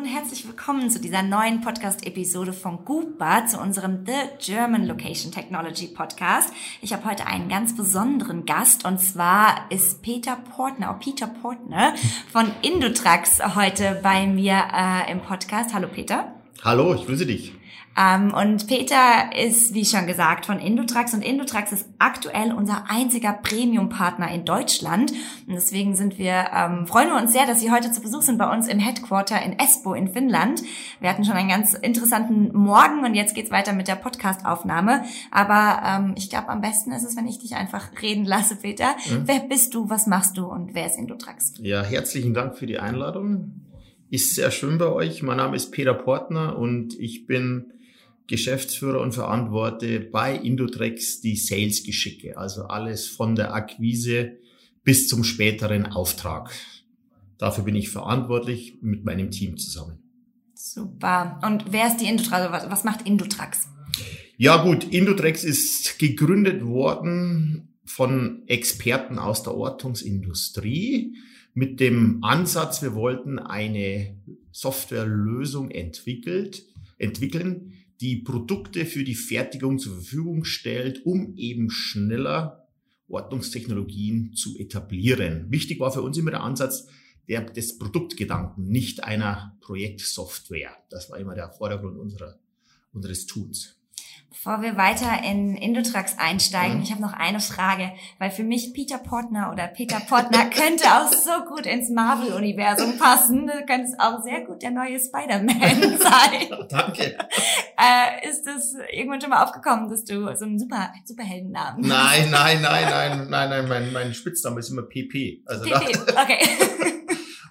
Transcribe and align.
Und 0.00 0.06
herzlich 0.06 0.46
willkommen 0.46 0.88
zu 0.88 0.98
dieser 0.98 1.22
neuen 1.22 1.60
Podcast-Episode 1.60 2.54
von 2.54 2.86
Goopa, 2.86 3.44
zu 3.44 3.60
unserem 3.60 4.06
The 4.06 4.12
German 4.42 4.86
Location 4.86 5.30
Technology 5.30 5.88
Podcast. 5.88 6.54
Ich 6.80 6.94
habe 6.94 7.04
heute 7.04 7.26
einen 7.26 7.50
ganz 7.50 7.76
besonderen 7.76 8.46
Gast 8.46 8.86
und 8.86 8.98
zwar 8.98 9.70
ist 9.70 10.00
Peter 10.00 10.36
Portner, 10.36 10.96
oh 10.96 10.98
Peter 10.98 11.26
Portner 11.26 11.92
von 12.32 12.50
Indotrax 12.62 13.40
heute 13.54 14.00
bei 14.02 14.26
mir 14.26 14.62
äh, 14.74 15.12
im 15.12 15.20
Podcast. 15.20 15.74
Hallo 15.74 15.88
Peter. 15.88 16.32
Hallo, 16.64 16.94
ich 16.94 17.04
grüße 17.04 17.26
dich. 17.26 17.52
Ähm, 17.96 18.32
und 18.32 18.68
Peter 18.68 19.30
ist, 19.36 19.74
wie 19.74 19.84
schon 19.84 20.06
gesagt, 20.06 20.46
von 20.46 20.58
Indotrax 20.58 21.12
und 21.12 21.22
Indotrax 21.22 21.72
ist 21.72 21.88
aktuell 21.98 22.52
unser 22.52 22.84
einziger 22.88 23.32
Premium-Partner 23.32 24.30
in 24.30 24.44
Deutschland. 24.44 25.10
Und 25.46 25.54
deswegen 25.54 25.96
sind 25.96 26.16
wir, 26.16 26.46
ähm, 26.54 26.86
freuen 26.86 27.08
wir 27.08 27.20
uns 27.20 27.32
sehr, 27.32 27.46
dass 27.46 27.60
Sie 27.60 27.70
heute 27.70 27.90
zu 27.90 28.00
Besuch 28.00 28.22
sind 28.22 28.38
bei 28.38 28.50
uns 28.50 28.68
im 28.68 28.78
Headquarter 28.78 29.42
in 29.42 29.58
Espoo 29.58 29.94
in 29.94 30.12
Finnland. 30.12 30.62
Wir 31.00 31.10
hatten 31.10 31.24
schon 31.24 31.34
einen 31.34 31.48
ganz 31.48 31.74
interessanten 31.74 32.56
Morgen 32.56 33.04
und 33.04 33.14
jetzt 33.14 33.34
geht's 33.34 33.50
weiter 33.50 33.72
mit 33.72 33.88
der 33.88 33.96
Podcast-Aufnahme. 33.96 35.02
Aber 35.32 35.82
ähm, 35.84 36.14
ich 36.16 36.30
glaube, 36.30 36.48
am 36.48 36.60
besten 36.60 36.92
ist 36.92 37.04
es, 37.04 37.16
wenn 37.16 37.26
ich 37.26 37.40
dich 37.40 37.56
einfach 37.56 37.90
reden 38.00 38.24
lasse, 38.24 38.56
Peter. 38.56 38.94
Mhm. 39.10 39.22
Wer 39.26 39.40
bist 39.40 39.74
du, 39.74 39.90
was 39.90 40.06
machst 40.06 40.36
du 40.36 40.46
und 40.46 40.74
wer 40.74 40.86
ist 40.86 40.96
Indotrax? 40.96 41.54
Ja, 41.58 41.82
herzlichen 41.82 42.34
Dank 42.34 42.56
für 42.56 42.66
die 42.66 42.78
Einladung. 42.78 43.66
Ist 44.10 44.34
sehr 44.34 44.50
schön 44.50 44.78
bei 44.78 44.86
euch. 44.86 45.22
Mein 45.22 45.36
Name 45.36 45.56
ist 45.56 45.70
Peter 45.70 45.94
Portner 45.94 46.56
und 46.58 46.98
ich 46.98 47.26
bin 47.26 47.72
Geschäftsführer 48.30 49.00
und 49.00 49.12
verantworte 49.12 50.00
bei 50.00 50.34
Indotrex 50.34 51.20
die 51.20 51.36
Sales-Geschicke, 51.36 52.38
also 52.38 52.62
alles 52.62 53.08
von 53.08 53.34
der 53.34 53.52
Akquise 53.52 54.38
bis 54.84 55.08
zum 55.08 55.24
späteren 55.24 55.86
Auftrag. 55.86 56.52
Dafür 57.38 57.64
bin 57.64 57.74
ich 57.74 57.90
verantwortlich 57.90 58.78
mit 58.80 59.04
meinem 59.04 59.30
Team 59.32 59.56
zusammen. 59.56 59.98
Super. 60.54 61.40
Und 61.44 61.72
wer 61.72 61.88
ist 61.88 61.98
die 61.98 62.06
Indotrax? 62.06 62.52
Also 62.52 62.70
was 62.70 62.84
macht 62.84 63.06
Indotrax? 63.06 63.68
Ja 64.36 64.62
gut, 64.62 64.84
Indotrex 64.84 65.42
ist 65.42 65.98
gegründet 65.98 66.64
worden 66.64 67.74
von 67.84 68.44
Experten 68.46 69.18
aus 69.18 69.42
der 69.42 69.54
Ortungsindustrie 69.54 71.16
mit 71.52 71.80
dem 71.80 72.22
Ansatz, 72.22 72.80
wir 72.80 72.94
wollten 72.94 73.40
eine 73.40 74.16
Softwarelösung 74.52 75.70
entwickelt, 75.72 76.64
entwickeln, 76.96 77.72
die 78.00 78.16
Produkte 78.16 78.86
für 78.86 79.04
die 79.04 79.14
Fertigung 79.14 79.78
zur 79.78 79.94
Verfügung 79.94 80.44
stellt, 80.44 81.04
um 81.04 81.34
eben 81.36 81.70
schneller 81.70 82.66
Ordnungstechnologien 83.08 84.32
zu 84.34 84.56
etablieren. 84.56 85.50
Wichtig 85.50 85.80
war 85.80 85.92
für 85.92 86.02
uns 86.02 86.16
immer 86.16 86.30
der 86.30 86.42
Ansatz 86.42 86.86
der, 87.28 87.42
des 87.42 87.78
Produktgedanken, 87.78 88.68
nicht 88.68 89.04
einer 89.04 89.56
Projektsoftware. 89.60 90.76
Das 90.88 91.10
war 91.10 91.18
immer 91.18 91.34
der 91.34 91.50
Vordergrund 91.50 91.98
unserer, 91.98 92.38
unseres 92.92 93.26
Tuns. 93.26 93.76
Bevor 94.30 94.62
wir 94.62 94.76
weiter 94.76 95.22
in 95.24 95.56
Indotrax 95.56 96.16
einsteigen, 96.16 96.78
mhm. 96.78 96.82
ich 96.84 96.92
habe 96.92 97.02
noch 97.02 97.12
eine 97.12 97.40
Frage, 97.40 97.92
weil 98.18 98.30
für 98.30 98.44
mich 98.44 98.72
Peter 98.72 98.98
Portner 98.98 99.50
oder 99.52 99.66
Peter 99.66 99.98
Portner 100.00 100.44
könnte 100.50 100.84
auch 100.84 101.12
so 101.12 101.44
gut 101.52 101.66
ins 101.66 101.90
Marvel-Universum 101.90 102.96
passen. 102.96 103.48
Du 103.48 103.66
könntest 103.66 103.98
auch 103.98 104.22
sehr 104.22 104.44
gut 104.46 104.62
der 104.62 104.70
neue 104.70 105.00
Spider-Man 105.00 105.98
sein. 105.98 106.66
Danke. 106.68 107.18
Äh, 107.80 108.28
ist 108.28 108.44
das 108.44 108.74
irgendwann 108.92 109.20
schon 109.20 109.30
mal 109.30 109.42
aufgekommen, 109.42 109.88
dass 109.88 110.04
du 110.04 110.36
so 110.36 110.44
einen 110.44 110.58
super 110.58 110.92
Superheldennamen 111.04 111.80
Nein, 111.80 112.30
nein, 112.30 112.60
nein, 112.60 112.84
nein, 112.90 113.28
nein, 113.30 113.48
nein, 113.48 113.68
mein, 113.68 113.92
mein 113.92 114.12
Spitzname 114.12 114.60
ist 114.60 114.68
immer 114.68 114.82
PP. 114.82 115.42
Also 115.46 115.64
PP, 115.64 115.98
okay. 116.10 116.38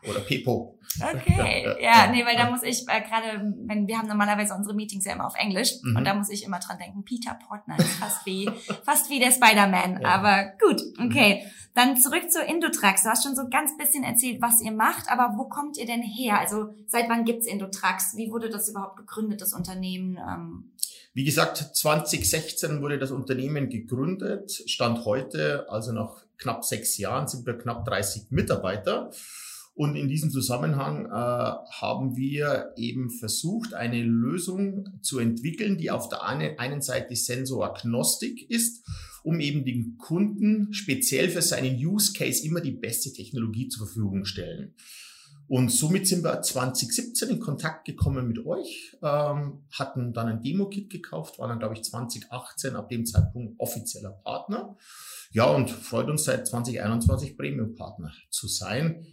Oder 0.09 0.19
Pepo. 0.19 0.78
Okay, 1.01 1.75
ja, 1.81 2.11
nee, 2.11 2.25
weil 2.25 2.35
da 2.35 2.49
muss 2.49 2.63
ich 2.63 2.87
äh, 2.87 3.01
gerade, 3.01 3.53
wenn 3.65 3.87
wir 3.87 3.97
haben 3.97 4.07
normalerweise 4.07 4.53
unsere 4.53 4.75
Meetings 4.75 5.05
ja 5.05 5.13
immer 5.13 5.27
auf 5.27 5.35
Englisch 5.35 5.73
mhm. 5.83 5.95
und 5.95 6.05
da 6.05 6.13
muss 6.13 6.29
ich 6.29 6.43
immer 6.43 6.59
dran 6.59 6.77
denken, 6.77 7.03
Peter 7.03 7.37
Portner 7.47 7.77
ist 7.77 7.93
fast 7.93 8.25
wie 8.25 8.49
fast 8.85 9.09
wie 9.09 9.19
der 9.19 9.31
Spider-Man, 9.31 10.01
ja. 10.01 10.09
aber 10.09 10.53
gut, 10.59 10.81
okay. 10.99 11.43
Mhm. 11.43 11.51
Dann 11.75 11.95
zurück 11.95 12.29
zu 12.31 12.41
Indotrax. 12.41 13.03
Du 13.03 13.09
hast 13.09 13.23
schon 13.23 13.35
so 13.35 13.47
ganz 13.47 13.77
bisschen 13.77 14.03
erzählt, 14.03 14.41
was 14.41 14.59
ihr 14.59 14.71
macht, 14.71 15.09
aber 15.09 15.37
wo 15.37 15.45
kommt 15.45 15.77
ihr 15.77 15.85
denn 15.85 16.01
her? 16.01 16.39
Also 16.39 16.73
seit 16.87 17.07
wann 17.09 17.25
gibt's 17.25 17.45
Indotrax? 17.45 18.17
Wie 18.17 18.31
wurde 18.31 18.49
das 18.49 18.67
überhaupt 18.69 18.97
gegründet, 18.97 19.39
das 19.41 19.53
Unternehmen? 19.53 20.17
Ähm, 20.17 20.71
wie 21.13 21.23
gesagt, 21.23 21.57
2016 21.57 22.81
wurde 22.81 22.97
das 22.97 23.11
Unternehmen 23.11 23.69
gegründet. 23.69 24.51
Stand 24.67 25.05
heute, 25.05 25.67
also 25.69 25.91
nach 25.91 26.23
knapp 26.37 26.63
sechs 26.63 26.97
Jahren, 26.97 27.27
sind 27.27 27.45
wir 27.45 27.57
knapp 27.57 27.85
30 27.85 28.31
Mitarbeiter. 28.31 29.11
Und 29.79 29.95
in 29.95 30.09
diesem 30.09 30.29
Zusammenhang 30.29 31.05
äh, 31.05 31.09
haben 31.09 32.17
wir 32.17 32.73
eben 32.75 33.09
versucht, 33.09 33.73
eine 33.73 34.03
Lösung 34.03 34.99
zu 35.01 35.19
entwickeln, 35.19 35.77
die 35.77 35.89
auf 35.89 36.09
der 36.09 36.21
einen 36.25 36.81
Seite 36.81 37.15
Sensoragnostik 37.15 38.49
ist, 38.51 38.85
um 39.23 39.39
eben 39.39 39.63
den 39.63 39.97
Kunden 39.97 40.73
speziell 40.73 41.29
für 41.29 41.41
seinen 41.41 41.77
Use 41.77 42.11
Case 42.11 42.45
immer 42.45 42.59
die 42.59 42.73
beste 42.73 43.13
Technologie 43.13 43.69
zur 43.69 43.87
Verfügung 43.87 44.25
stellen. 44.25 44.73
Und 45.47 45.71
somit 45.71 46.09
sind 46.09 46.25
wir 46.25 46.41
2017 46.41 47.29
in 47.29 47.39
Kontakt 47.39 47.85
gekommen 47.85 48.27
mit 48.27 48.45
euch, 48.45 48.97
ähm, 49.01 49.63
hatten 49.71 50.11
dann 50.11 50.27
ein 50.27 50.43
Demo-Kit 50.43 50.89
gekauft, 50.89 51.39
waren 51.39 51.51
dann, 51.51 51.59
glaube 51.59 51.75
ich, 51.75 51.83
2018 51.85 52.75
ab 52.75 52.89
dem 52.89 53.05
Zeitpunkt 53.05 53.57
offizieller 53.57 54.11
Partner. 54.11 54.75
Ja, 55.31 55.45
und 55.45 55.69
freut 55.69 56.09
uns 56.09 56.25
seit 56.25 56.45
2021 56.47 57.37
Premium-Partner 57.37 58.11
zu 58.29 58.49
sein 58.49 59.05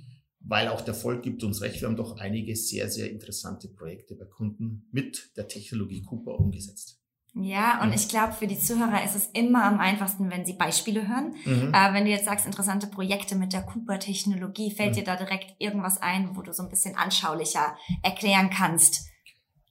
weil 0.48 0.68
auch 0.68 0.80
der 0.80 0.94
Volk 0.94 1.22
gibt 1.22 1.42
uns 1.42 1.60
recht. 1.60 1.80
Wir 1.80 1.88
haben 1.88 1.96
doch 1.96 2.18
einige 2.18 2.54
sehr, 2.54 2.88
sehr 2.88 3.10
interessante 3.10 3.68
Projekte 3.68 4.14
bei 4.14 4.24
Kunden 4.24 4.88
mit 4.92 5.30
der 5.36 5.48
Technologie 5.48 6.02
Cooper 6.02 6.38
umgesetzt. 6.38 7.00
Ja, 7.38 7.82
und 7.82 7.94
ich 7.94 8.08
glaube, 8.08 8.32
für 8.32 8.46
die 8.46 8.58
Zuhörer 8.58 9.04
ist 9.04 9.14
es 9.14 9.26
immer 9.34 9.64
am 9.64 9.78
einfachsten, 9.78 10.30
wenn 10.30 10.46
sie 10.46 10.54
Beispiele 10.54 11.06
hören. 11.06 11.34
Mhm. 11.44 11.74
Äh, 11.74 11.92
wenn 11.92 12.06
du 12.06 12.10
jetzt 12.10 12.24
sagst, 12.24 12.46
interessante 12.46 12.86
Projekte 12.86 13.36
mit 13.36 13.52
der 13.52 13.60
Cooper-Technologie, 13.60 14.70
fällt 14.70 14.92
mhm. 14.92 14.94
dir 14.94 15.04
da 15.04 15.16
direkt 15.16 15.54
irgendwas 15.58 16.00
ein, 16.00 16.34
wo 16.34 16.40
du 16.40 16.54
so 16.54 16.62
ein 16.62 16.70
bisschen 16.70 16.96
anschaulicher 16.96 17.76
erklären 18.02 18.48
kannst, 18.48 19.06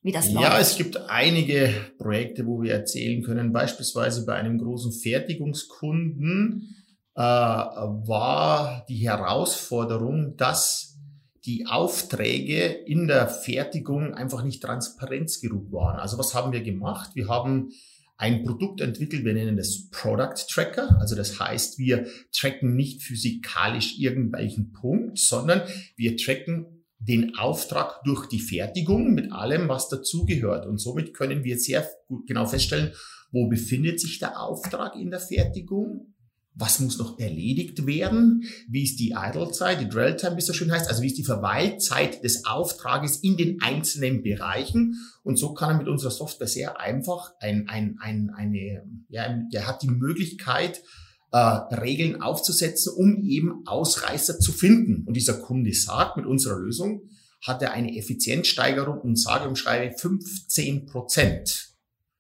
wie 0.04 0.12
das 0.12 0.32
läuft? 0.32 0.46
Ja, 0.46 0.60
es 0.60 0.78
gibt 0.78 0.98
einige 1.10 1.74
Projekte, 1.98 2.46
wo 2.46 2.62
wir 2.62 2.74
erzählen 2.74 3.24
können. 3.24 3.52
Beispielsweise 3.52 4.24
bei 4.28 4.36
einem 4.36 4.60
großen 4.60 4.92
Fertigungskunden, 4.92 6.85
äh, 7.16 7.20
war 7.20 8.86
die 8.90 9.08
Herausforderung, 9.08 10.36
dass 10.38 10.98
die 11.46 11.68
Aufträge 11.68 12.66
in 12.66 13.08
der 13.08 13.28
Fertigung 13.28 14.14
einfach 14.14 14.44
nicht 14.44 14.64
transparenz 14.64 15.40
genug 15.40 15.72
waren. 15.72 16.00
Also 16.00 16.18
was 16.18 16.34
haben 16.34 16.52
wir 16.52 16.62
gemacht? 16.62 17.12
Wir 17.14 17.28
haben 17.28 17.70
ein 18.18 18.44
Produkt 18.44 18.82
entwickelt, 18.82 19.26
wir 19.26 19.34
nennen 19.34 19.58
das 19.58 19.90
Product 19.92 20.36
Tracker. 20.50 20.98
Also 21.00 21.16
das 21.16 21.40
heißt, 21.40 21.78
wir 21.78 22.08
tracken 22.32 22.76
nicht 22.76 23.04
physikalisch 23.04 24.00
irgendwelchen 24.00 24.72
Punkt, 24.72 25.20
sondern 25.20 25.62
wir 25.96 26.18
tracken 26.18 26.86
den 26.98 27.36
Auftrag 27.36 28.02
durch 28.04 28.28
die 28.28 28.40
Fertigung 28.40 29.14
mit 29.14 29.32
allem, 29.32 29.70
was 29.70 29.90
dazugehört. 29.90 30.66
Und 30.66 30.80
somit 30.80 31.14
können 31.14 31.44
wir 31.44 31.60
sehr 31.60 31.88
gut 32.08 32.26
genau 32.26 32.46
feststellen, 32.46 32.94
wo 33.32 33.48
befindet 33.48 34.00
sich 34.00 34.20
der 34.20 34.42
Auftrag 34.42 34.96
in 34.96 35.12
der 35.12 35.20
Fertigung, 35.20 36.15
was 36.56 36.80
muss 36.80 36.98
noch 36.98 37.20
erledigt 37.20 37.86
werden, 37.86 38.44
wie 38.70 38.84
ist 38.84 39.00
die 39.00 39.14
Idle-Zeit, 39.16 39.82
die 39.82 39.90
Dwell-Time, 39.90 40.36
wie 40.36 40.40
es 40.40 40.46
so 40.46 40.54
schön 40.54 40.72
heißt, 40.72 40.90
also 40.90 41.02
wie 41.02 41.08
ist 41.08 41.18
die 41.18 41.26
Verweilzeit 41.26 42.24
des 42.24 42.46
Auftrages 42.46 43.18
in 43.18 43.36
den 43.36 43.62
einzelnen 43.62 44.24
Bereichen. 44.24 44.96
Und 45.24 45.38
so 45.38 45.54
kann 45.54 45.72
er 45.72 45.78
mit 45.78 45.90
unserer 45.90 46.12
Software 46.12 46.48
sehr 46.48 46.80
einfach 46.80 47.34
ein, 47.40 47.68
ein, 47.68 47.98
ein, 48.00 48.32
eine, 48.34 48.84
ja, 49.10 49.38
er 49.52 49.68
hat 49.68 49.84
die 49.84 49.90
Möglichkeit, 49.90 50.82
äh, 51.32 51.38
Regeln 51.38 52.22
aufzusetzen, 52.22 52.94
um 52.96 53.22
eben 53.24 53.68
Ausreißer 53.68 54.40
zu 54.40 54.54
finden. 54.54 55.04
Und 55.06 55.18
dieser 55.18 55.34
Kunde 55.34 55.74
sagt, 55.74 56.16
mit 56.16 56.26
unserer 56.26 56.58
Lösung 56.58 57.10
hat 57.46 57.62
er 57.62 57.74
eine 57.74 57.98
Effizienzsteigerung 57.98 59.00
um 59.02 59.18
sage 59.18 59.50
und 59.50 59.58
schreibe 59.58 59.98
15 59.98 60.86
Prozent. 60.86 61.74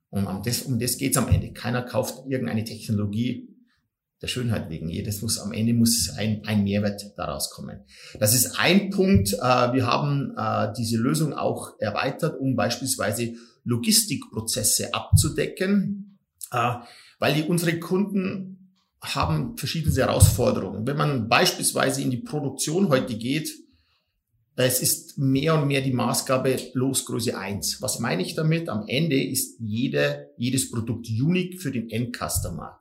Und 0.09 0.27
um 0.27 0.43
das, 0.43 0.63
um 0.63 0.77
das 0.77 0.97
geht's 0.97 1.17
am 1.17 1.29
Ende. 1.29 1.53
Keiner 1.53 1.83
kauft 1.83 2.25
irgendeine 2.27 2.65
Technologie 2.65 3.54
der 4.25 4.29
Schönheit 4.29 4.71
wegen. 4.71 4.89
Jedes 4.89 5.21
muss 5.21 5.37
am 5.37 5.51
Ende 5.51 5.73
muss 5.73 6.09
ein, 6.17 6.41
ein 6.45 6.63
Mehrwert 6.63 7.13
daraus 7.15 7.51
kommen. 7.51 7.81
Das 8.19 8.33
ist 8.33 8.59
ein 8.59 8.89
Punkt. 8.89 9.33
Äh, 9.33 9.37
wir 9.73 9.85
haben 9.85 10.33
äh, 10.35 10.73
diese 10.75 10.97
Lösung 10.97 11.33
auch 11.33 11.79
erweitert, 11.79 12.39
um 12.39 12.55
beispielsweise 12.55 13.35
Logistikprozesse 13.65 14.95
abzudecken, 14.95 16.17
äh, 16.51 16.73
weil 17.19 17.35
die, 17.35 17.43
unsere 17.43 17.79
Kunden 17.79 18.73
haben 18.99 19.57
verschiedene 19.57 19.95
Herausforderungen. 19.95 20.87
Wenn 20.87 20.97
man 20.97 21.29
beispielsweise 21.29 22.01
in 22.01 22.09
die 22.09 22.17
Produktion 22.17 22.89
heute 22.89 23.15
geht, 23.15 23.51
es 24.55 24.81
ist 24.81 25.19
mehr 25.19 25.53
und 25.53 25.67
mehr 25.67 25.81
die 25.81 25.93
Maßgabe 25.93 26.57
Losgröße 26.73 27.37
1. 27.37 27.79
Was 27.81 27.99
meine 27.99 28.23
ich 28.23 28.33
damit? 28.33 28.69
Am 28.69 28.85
Ende 28.87 29.21
ist 29.21 29.59
jede, 29.59 30.31
jedes 30.37 30.71
Produkt 30.71 31.07
unique 31.09 31.61
für 31.61 31.71
den 31.71 31.91
Endcustomer. 31.91 32.79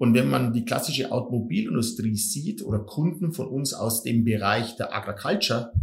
Und 0.00 0.14
wenn 0.14 0.30
man 0.30 0.54
die 0.54 0.64
klassische 0.64 1.12
Automobilindustrie 1.12 2.16
sieht 2.16 2.62
oder 2.62 2.78
Kunden 2.78 3.34
von 3.34 3.48
uns 3.48 3.74
aus 3.74 4.02
dem 4.02 4.24
Bereich 4.24 4.74
der 4.76 4.96
Agriculture, 4.96 5.74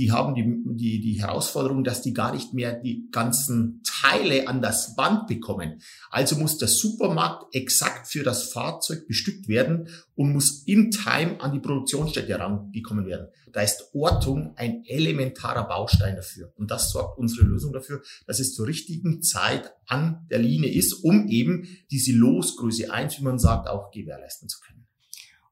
die 0.00 0.12
haben 0.12 0.34
die, 0.34 0.62
die, 0.76 1.00
die 1.00 1.20
Herausforderung, 1.20 1.84
dass 1.84 2.00
die 2.00 2.14
gar 2.14 2.32
nicht 2.32 2.54
mehr 2.54 2.72
die 2.72 3.10
ganzen 3.10 3.82
Teile 3.84 4.48
an 4.48 4.62
das 4.62 4.96
Band 4.96 5.26
bekommen. 5.26 5.82
Also 6.10 6.36
muss 6.36 6.56
der 6.56 6.68
Supermarkt 6.68 7.54
exakt 7.54 8.08
für 8.08 8.22
das 8.22 8.44
Fahrzeug 8.44 9.06
bestückt 9.06 9.46
werden 9.46 9.88
und 10.14 10.32
muss 10.32 10.62
in 10.64 10.90
Time 10.90 11.38
an 11.40 11.52
die 11.52 11.60
Produktionsstätte 11.60 12.28
herangekommen 12.28 13.04
werden. 13.04 13.28
Da 13.52 13.60
ist 13.60 13.90
Ortung 13.92 14.54
ein 14.56 14.84
elementarer 14.86 15.68
Baustein 15.68 16.16
dafür. 16.16 16.50
Und 16.56 16.70
das 16.70 16.90
sorgt 16.90 17.18
unsere 17.18 17.44
Lösung 17.44 17.74
dafür, 17.74 18.00
dass 18.26 18.40
es 18.40 18.54
zur 18.54 18.66
richtigen 18.66 19.22
Zeit 19.22 19.70
an 19.86 20.26
der 20.30 20.38
Linie 20.38 20.72
ist, 20.72 20.94
um 21.04 21.28
eben 21.28 21.68
diese 21.90 22.12
Losgröße 22.12 22.90
1, 22.90 23.18
wie 23.18 23.24
man 23.24 23.38
sagt, 23.38 23.68
auch 23.68 23.90
gewährleisten 23.90 24.48
zu 24.48 24.60
können. 24.60 24.86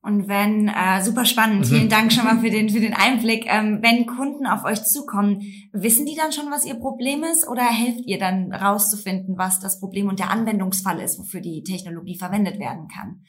Und 0.01 0.29
wenn, 0.29 0.69
äh, 0.69 1.03
super 1.03 1.25
spannend, 1.25 1.61
mhm. 1.61 1.65
vielen 1.65 1.89
Dank 1.89 2.13
schon 2.13 2.25
mal 2.25 2.39
für 2.39 2.51
den, 2.51 2.71
für 2.71 2.81
den 2.81 2.95
Einblick. 2.95 3.47
Ähm, 3.47 3.81
wenn 3.83 4.07
Kunden 4.07 4.47
auf 4.47 4.65
euch 4.65 4.85
zukommen, 4.85 5.43
wissen 5.73 6.07
die 6.07 6.15
dann 6.15 6.33
schon, 6.33 6.51
was 6.51 6.65
ihr 6.65 6.77
Problem 6.77 7.25
ist 7.25 7.49
oder 7.49 7.65
helft 7.65 8.07
ihr 8.07 8.19
dann 8.19 8.53
rauszufinden, 8.53 9.37
was 9.37 9.59
das 9.59 9.81
Problem 9.81 10.09
und 10.09 10.21
der 10.21 10.31
Anwendungsfall 10.31 11.01
ist, 11.01 11.19
wofür 11.19 11.41
die 11.41 11.65
Technologie 11.65 12.17
verwendet 12.17 12.61
werden 12.61 12.87
kann? 12.89 13.25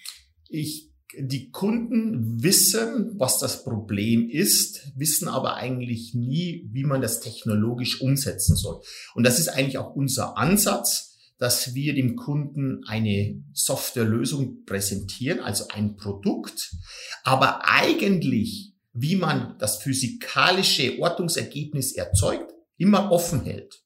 Ich, 0.47 0.91
die 1.19 1.49
Kunden 1.49 2.43
wissen, 2.43 3.15
was 3.17 3.39
das 3.39 3.63
Problem 3.63 4.29
ist, 4.29 4.91
wissen 4.95 5.27
aber 5.27 5.55
eigentlich 5.55 6.13
nie, 6.13 6.69
wie 6.71 6.83
man 6.83 7.01
das 7.01 7.19
technologisch 7.19 7.99
umsetzen 7.99 8.55
soll. 8.55 8.79
Und 9.15 9.25
das 9.25 9.39
ist 9.39 9.47
eigentlich 9.47 9.79
auch 9.79 9.95
unser 9.95 10.37
Ansatz 10.37 11.08
dass 11.39 11.73
wir 11.73 11.95
dem 11.95 12.15
Kunden 12.15 12.83
eine 12.85 13.41
Softwarelösung 13.53 14.65
präsentieren, 14.65 15.39
also 15.39 15.69
ein 15.69 15.95
Produkt, 15.95 16.75
aber 17.23 17.61
eigentlich, 17.65 18.73
wie 18.93 19.15
man 19.15 19.55
das 19.57 19.81
physikalische 19.81 20.99
Ortungsergebnis 20.99 21.93
erzeugt, 21.93 22.53
immer 22.77 23.11
offen 23.11 23.41
hält. 23.43 23.81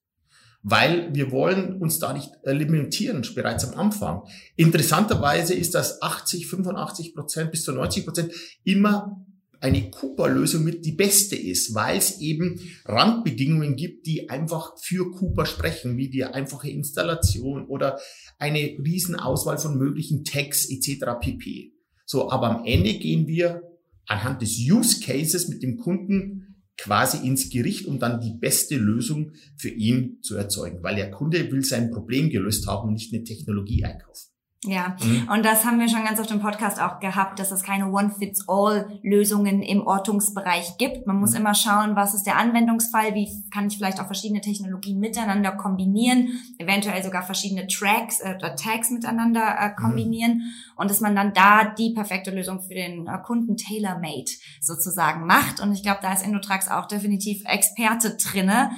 Weil 0.64 1.14
wir 1.14 1.32
wollen 1.32 1.80
uns 1.80 2.00
da 2.00 2.14
nicht 2.14 2.32
limitieren, 2.44 3.28
bereits 3.36 3.66
am 3.66 3.78
Anfang. 3.78 4.24
Interessanterweise 4.56 5.54
ist 5.54 5.76
das 5.76 6.02
80, 6.02 6.48
85 6.48 7.14
Prozent 7.14 7.52
bis 7.52 7.64
zu 7.64 7.74
90 7.74 8.06
Prozent 8.06 8.34
immer 8.64 9.26
eine 9.64 9.90
Cooper-Lösung 9.90 10.66
mit 10.66 10.86
die 10.86 10.92
beste 10.92 11.38
ist, 11.38 11.74
weil 11.74 11.98
es 11.98 12.20
eben 12.20 12.60
Randbedingungen 12.84 13.78
gibt, 13.78 14.06
die 14.06 14.30
einfach 14.30 14.78
für 14.78 15.10
Cooper 15.12 15.46
sprechen, 15.46 15.96
wie 15.96 16.10
die 16.10 16.26
einfache 16.26 16.70
Installation 16.70 17.66
oder 17.68 17.98
eine 18.38 18.60
Riesenauswahl 18.60 19.58
von 19.58 19.78
möglichen 19.78 20.26
Tags 20.26 20.70
etc. 20.70 21.06
pp. 21.22 21.72
So, 22.06 22.30
aber 22.30 22.50
am 22.50 22.66
Ende 22.66 22.94
gehen 22.96 23.26
wir 23.28 23.62
anhand 24.06 24.42
des 24.42 24.58
Use 24.60 25.00
Cases 25.00 25.48
mit 25.48 25.64
dem 25.64 25.78
Kunden 25.78 26.62
quasi 26.78 27.26
ins 27.26 27.50
Gericht, 27.50 27.86
um 27.86 28.00
dann 28.00 28.20
die 28.20 28.34
beste 28.38 28.76
Lösung 28.76 29.32
für 29.56 29.70
ihn 29.70 30.20
zu 30.22 30.36
erzeugen, 30.36 30.84
weil 30.84 30.98
der 30.98 31.10
Kunde 31.10 31.50
will 31.52 31.64
sein 31.64 31.90
Problem 31.90 32.30
gelöst 32.30 32.68
haben 32.68 32.90
und 32.90 32.96
nicht 32.96 33.14
eine 33.14 33.24
Technologie 33.24 33.86
einkaufen. 33.86 34.33
Ja, 34.66 34.96
mhm. 35.04 35.28
und 35.30 35.44
das 35.44 35.66
haben 35.66 35.80
wir 35.80 35.90
schon 35.90 36.06
ganz 36.06 36.20
oft 36.20 36.32
im 36.32 36.40
Podcast 36.40 36.82
auch 36.82 37.00
gehabt, 37.00 37.38
dass 37.40 37.52
es 37.52 37.64
keine 37.64 37.92
One-Fits-All-Lösungen 37.92 39.62
im 39.62 39.86
Ortungsbereich 39.86 40.78
gibt. 40.78 41.06
Man 41.06 41.20
muss 41.20 41.32
mhm. 41.32 41.38
immer 41.38 41.54
schauen, 41.54 41.96
was 41.98 42.14
ist 42.14 42.24
der 42.24 42.38
Anwendungsfall, 42.38 43.14
wie 43.14 43.30
kann 43.52 43.68
ich 43.68 43.78
vielleicht 43.78 44.00
auch 44.00 44.06
verschiedene 44.06 44.40
Technologien 44.40 45.00
miteinander 45.00 45.52
kombinieren, 45.52 46.40
eventuell 46.60 47.04
sogar 47.04 47.24
verschiedene 47.24 47.68
Tracks 47.68 48.22
äh, 48.22 48.36
oder 48.38 48.56
Tags 48.56 48.90
miteinander 48.90 49.58
äh, 49.60 49.70
mhm. 49.70 49.76
kombinieren 49.76 50.34
mhm. 50.38 50.44
und 50.78 50.90
dass 50.90 51.02
man 51.02 51.16
dann 51.16 51.34
da 51.34 51.66
die 51.66 51.94
perfekte 51.94 52.32
Lösung 52.32 52.62
für 52.62 52.74
den 52.74 53.08
äh, 53.08 53.18
Kunden 53.24 53.58
tailor-made 53.58 54.32
sozusagen 54.62 55.26
macht. 55.26 55.60
Und 55.60 55.74
ich 55.74 55.84
glaube, 55.84 56.00
da 56.02 56.14
ist 56.14 56.26
Indotrax 56.26 56.70
auch 56.70 56.88
definitiv 56.88 57.44
Experte 57.46 58.16
drinne 58.16 58.72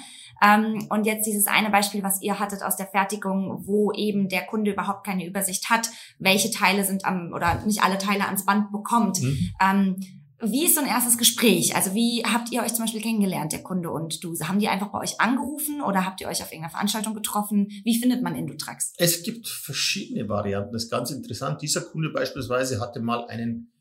ähm, 0.43 0.87
und 0.89 1.05
jetzt 1.05 1.25
dieses 1.25 1.47
eine 1.47 1.69
Beispiel, 1.69 2.03
was 2.03 2.21
ihr 2.21 2.39
hattet 2.39 2.63
aus 2.63 2.75
der 2.75 2.87
Fertigung, 2.87 3.63
wo 3.65 3.91
eben 3.91 4.29
der 4.29 4.45
Kunde 4.45 4.71
überhaupt 4.71 5.05
keine 5.05 5.25
Übersicht 5.25 5.69
hat, 5.69 5.89
welche 6.19 6.51
Teile 6.51 6.83
sind 6.83 7.05
am 7.05 7.31
oder 7.33 7.63
nicht 7.65 7.83
alle 7.83 7.97
Teile 7.97 8.25
ans 8.25 8.45
Band 8.45 8.71
bekommt. 8.71 9.21
Mhm. 9.21 9.51
Ähm, 9.61 9.95
wie 10.41 10.65
ist 10.65 10.75
so 10.75 10.81
ein 10.81 10.87
erstes 10.87 11.17
Gespräch? 11.17 11.75
Also 11.75 11.93
wie 11.93 12.23
habt 12.25 12.51
ihr 12.51 12.61
euch 12.61 12.73
zum 12.73 12.83
Beispiel 12.83 13.01
kennengelernt, 13.01 13.53
der 13.53 13.63
Kunde 13.63 13.89
und 13.89 14.23
du? 14.23 14.37
Haben 14.41 14.59
die 14.59 14.67
einfach 14.67 14.91
bei 14.91 14.99
euch 14.99 15.19
angerufen 15.21 15.81
oder 15.81 16.05
habt 16.05 16.19
ihr 16.19 16.27
euch 16.27 16.41
auf 16.41 16.51
irgendeiner 16.51 16.71
Veranstaltung 16.71 17.13
getroffen? 17.13 17.69
Wie 17.83 17.97
findet 17.99 18.21
man 18.21 18.35
Indotrax? 18.35 18.93
Es 18.97 19.23
gibt 19.23 19.47
verschiedene 19.47 20.27
Varianten. 20.27 20.73
Das 20.73 20.83
ist 20.83 20.91
ganz 20.91 21.09
interessant. 21.11 21.61
Dieser 21.61 21.81
Kunde 21.81 22.09
beispielsweise 22.09 22.81
hatte 22.81 22.99
mal 22.99 23.25
einen 23.27 23.71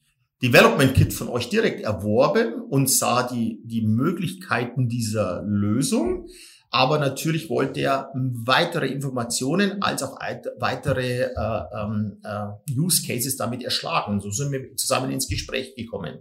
Development 0.45 0.93
Kit 0.93 1.15
von 1.15 1.29
euch 1.31 1.49
direkt 1.49 1.81
erworben 1.81 2.61
und 2.69 2.91
sah 2.91 3.27
die, 3.27 3.63
die 3.65 3.81
Möglichkeiten 3.81 4.91
dieser 4.91 5.43
Lösung. 5.43 6.27
Aber 6.71 6.99
natürlich 6.99 7.49
wollte 7.49 7.81
er 7.81 8.11
weitere 8.15 8.89
Informationen 8.89 9.81
als 9.81 10.03
auch 10.03 10.19
weitere 10.59 11.23
äh, 11.23 11.61
ähm, 11.81 12.19
äh, 12.23 12.79
Use 12.79 13.07
Cases 13.07 13.37
damit 13.39 13.63
erschlagen. 13.63 14.21
So 14.21 14.31
sind 14.31 14.53
wir 14.53 14.77
zusammen 14.77 15.11
ins 15.13 15.29
Gespräch 15.29 15.75
gekommen. 15.77 16.19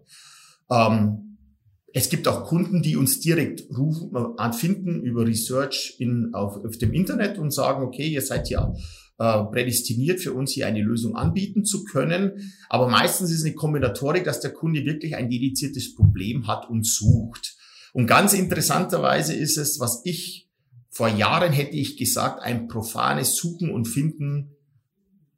Ähm, 0.72 1.38
es 1.92 2.10
gibt 2.10 2.26
auch 2.30 2.46
Kunden, 2.46 2.82
die 2.82 2.96
uns 2.96 3.20
direkt 3.20 3.66
rufen, 3.78 4.16
äh, 4.38 4.54
finden 4.54 5.02
über 5.02 5.28
Research 5.28 5.96
in, 6.00 6.34
auf, 6.34 6.64
auf 6.64 6.78
dem 6.78 6.94
Internet 6.94 7.40
und 7.40 7.54
sagen, 7.54 7.84
okay, 7.84 8.08
ihr 8.08 8.22
seid 8.22 8.50
ja 8.50 8.74
äh, 9.24 9.46
prädestiniert 9.46 10.20
für 10.20 10.34
uns 10.34 10.52
hier 10.52 10.68
eine 10.68 10.82
Lösung 10.82 11.16
anbieten 11.16 11.64
zu 11.64 11.86
können. 11.86 12.54
Aber 12.68 12.90
meistens 12.90 13.32
ist 13.32 13.46
eine 13.46 13.56
Kombinatorik, 13.56 14.26
dass 14.26 14.42
der 14.42 14.52
Kunde 14.52 14.84
wirklich 14.84 15.16
ein 15.16 15.30
dediziertes 15.30 15.96
Problem 15.96 16.46
hat 16.46 16.70
und 16.70 16.86
sucht. 16.86 17.56
Und 17.94 18.06
ganz 18.06 18.34
interessanterweise 18.34 19.34
ist 19.34 19.58
es, 19.58 19.80
was 19.80 20.02
ich 20.04 20.50
vor 20.90 21.08
Jahren 21.08 21.54
hätte 21.54 21.78
ich 21.78 21.96
gesagt, 21.96 22.44
ein 22.44 22.68
profanes 22.68 23.38
Suchen 23.38 23.72
und 23.72 23.86
Finden 23.86 24.58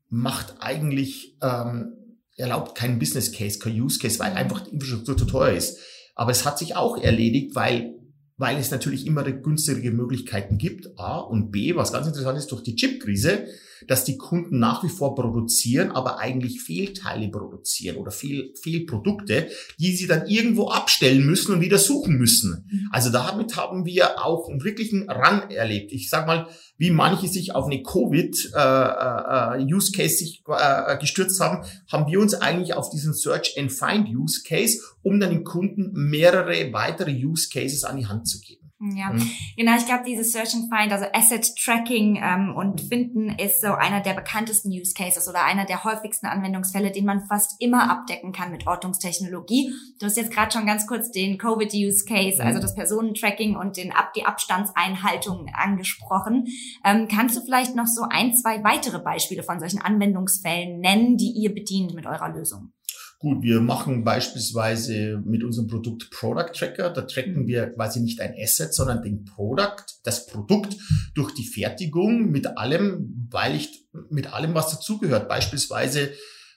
macht 0.10 0.56
eigentlich, 0.62 1.38
ähm, 1.44 1.94
erlaubt 2.38 2.74
keinen 2.74 2.98
Business 2.98 3.32
Case, 3.34 3.60
kein 3.60 3.80
Use 3.80 4.00
Case, 4.00 4.18
weil 4.18 4.32
einfach 4.34 4.62
die 4.62 4.72
Infrastruktur 4.72 5.16
zu 5.16 5.26
teuer 5.26 5.56
ist. 5.56 5.78
Aber 6.16 6.32
es 6.32 6.44
hat 6.44 6.58
sich 6.58 6.76
auch 6.76 6.98
erledigt, 6.98 7.54
weil 7.54 7.94
weil 8.38 8.58
es 8.58 8.72
natürlich 8.72 9.06
immer 9.06 9.24
günstige 9.24 9.92
Möglichkeiten 9.92 10.58
gibt, 10.58 11.00
A 11.00 11.20
und 11.20 11.52
B, 11.52 11.76
was 11.76 11.94
ganz 11.94 12.08
interessant 12.08 12.38
ist, 12.38 12.52
durch 12.52 12.64
die 12.64 12.76
Chipkrise 12.76 13.46
dass 13.88 14.06
die 14.06 14.18
Kunden 14.18 14.60
nach 14.60 14.84
wie 14.84 14.90
vor 14.90 15.16
produzieren, 15.16 15.92
aber 15.92 16.20
eigentlich 16.20 16.62
Fehlteile 16.62 17.30
produzieren 17.30 17.98
oder 17.98 18.12
Fehl, 18.12 18.54
Fehlprodukte, 18.62 19.48
die 19.80 19.96
sie 19.96 20.08
dann 20.08 20.28
irgendwo 20.28 20.70
abstellen 20.70 21.26
müssen 21.26 21.54
und 21.54 21.62
wieder 21.62 21.78
suchen 21.78 22.18
müssen. 22.18 22.68
Mhm. 22.70 22.90
Also 22.92 23.10
damit 23.10 23.56
haben 23.56 23.86
wir 23.86 24.24
auch 24.24 24.50
einen 24.50 24.64
wirklichen 24.64 25.10
Run 25.10 25.50
erlebt. 25.50 25.92
Ich 25.92 26.10
sag 26.10 26.28
mal, 26.28 26.48
wie 26.78 26.92
manche 26.92 27.28
sich 27.28 27.56
auf 27.56 27.66
eine 27.66 27.84
Covid-Use-Case 27.84 30.02
äh, 30.02 30.06
äh, 30.06 30.10
sich 30.10 30.44
äh, 30.48 30.98
gestürzt 30.98 31.40
haben, 31.40 31.66
haben 31.92 32.12
wir 32.12 32.20
uns 32.20 32.34
eigentlich 32.34 32.74
auf 32.74 32.90
diesen 32.90 33.14
Search 33.14 33.56
and 33.58 33.72
Find 33.72 34.10
Use 34.10 34.42
Case, 34.46 34.82
um 35.02 35.20
dann 35.20 35.30
den 35.30 35.44
Kunden 35.44 35.92
mehrere 35.94 36.74
weitere 36.74 37.12
Use 37.12 37.50
Cases 37.52 37.84
an 37.86 37.98
die 37.98 38.08
Hand 38.08 38.28
zu 38.28 38.40
geben. 38.40 38.65
Ja, 38.94 39.12
mhm. 39.12 39.32
genau. 39.58 39.76
Ich 39.78 39.86
glaube, 39.86 40.04
dieses 40.06 40.32
Search 40.32 40.54
and 40.54 40.66
Find, 40.70 40.92
also 40.92 41.06
Asset 41.14 41.56
Tracking 41.64 42.20
ähm, 42.22 42.54
und 42.56 42.82
Finden 42.82 43.30
ist 43.30 43.62
so 43.62 43.74
einer 43.74 44.02
der 44.02 44.14
bekanntesten 44.14 44.70
Use 44.70 44.94
Cases 44.94 45.28
oder 45.28 45.44
einer 45.44 45.66
der 45.66 45.84
häufigsten 45.84 46.28
Anwendungsfälle, 46.28 46.92
den 46.92 47.06
man 47.06 47.26
fast 47.28 47.56
immer 47.60 47.90
abdecken 47.90 48.32
kann 48.32 48.52
mit 48.52 48.68
Ortungstechnologie. 48.68 49.72
Du 50.00 50.06
hast 50.06 50.18
jetzt 50.18 50.32
gerade 50.32 50.52
schon 50.52 50.66
ganz 50.66 50.86
kurz 50.88 51.12
den 51.12 51.38
Covid 51.38 51.74
Use 51.74 52.06
Case, 52.06 52.42
mhm. 52.42 52.48
also 52.48 52.60
das 52.60 52.76
Personentracking 52.76 53.56
und 53.56 53.78
den 53.78 53.92
Ab 53.92 54.14
die 54.14 54.26
Abstandseinhaltung 54.26 55.48
angesprochen. 55.54 56.46
Ähm, 56.84 57.08
kannst 57.10 57.36
du 57.36 57.42
vielleicht 57.42 57.76
noch 57.76 57.88
so 57.88 58.04
ein, 58.10 58.36
zwei 58.36 58.64
weitere 58.64 59.00
Beispiele 59.00 59.44
von 59.44 59.60
solchen 59.60 59.82
Anwendungsfällen 59.82 60.80
nennen, 60.80 61.18
die 61.18 61.32
ihr 61.32 61.54
bedient 61.54 61.94
mit 61.94 62.06
eurer 62.06 62.30
Lösung? 62.30 62.72
Gut, 63.20 63.44
wir 63.44 63.62
machen 63.62 64.04
beispielsweise 64.04 65.22
mit 65.26 65.44
unserem 65.44 65.68
Produkt 65.68 66.12
Product 66.12 66.52
Tracker, 66.54 66.90
da 66.90 67.02
tracken 67.02 67.44
mhm. 67.44 67.48
wir 67.48 67.68
quasi 67.68 68.02
nicht 68.02 68.20
ein 68.20 68.34
Asset, 68.38 68.74
sondern 68.74 69.02
den 69.02 69.24
Product, 69.24 69.86
das 70.04 70.26
Produkt 70.26 70.76
durch 71.14 71.34
die 71.34 71.48
Fertigung 71.48 72.30
mit 72.30 72.58
allem, 72.58 73.28
weil 73.32 73.56
ich 73.56 73.88
mit 74.10 74.34
allem, 74.34 74.54
was 74.54 74.72
dazugehört. 74.72 75.30
Beispielsweise 75.30 76.12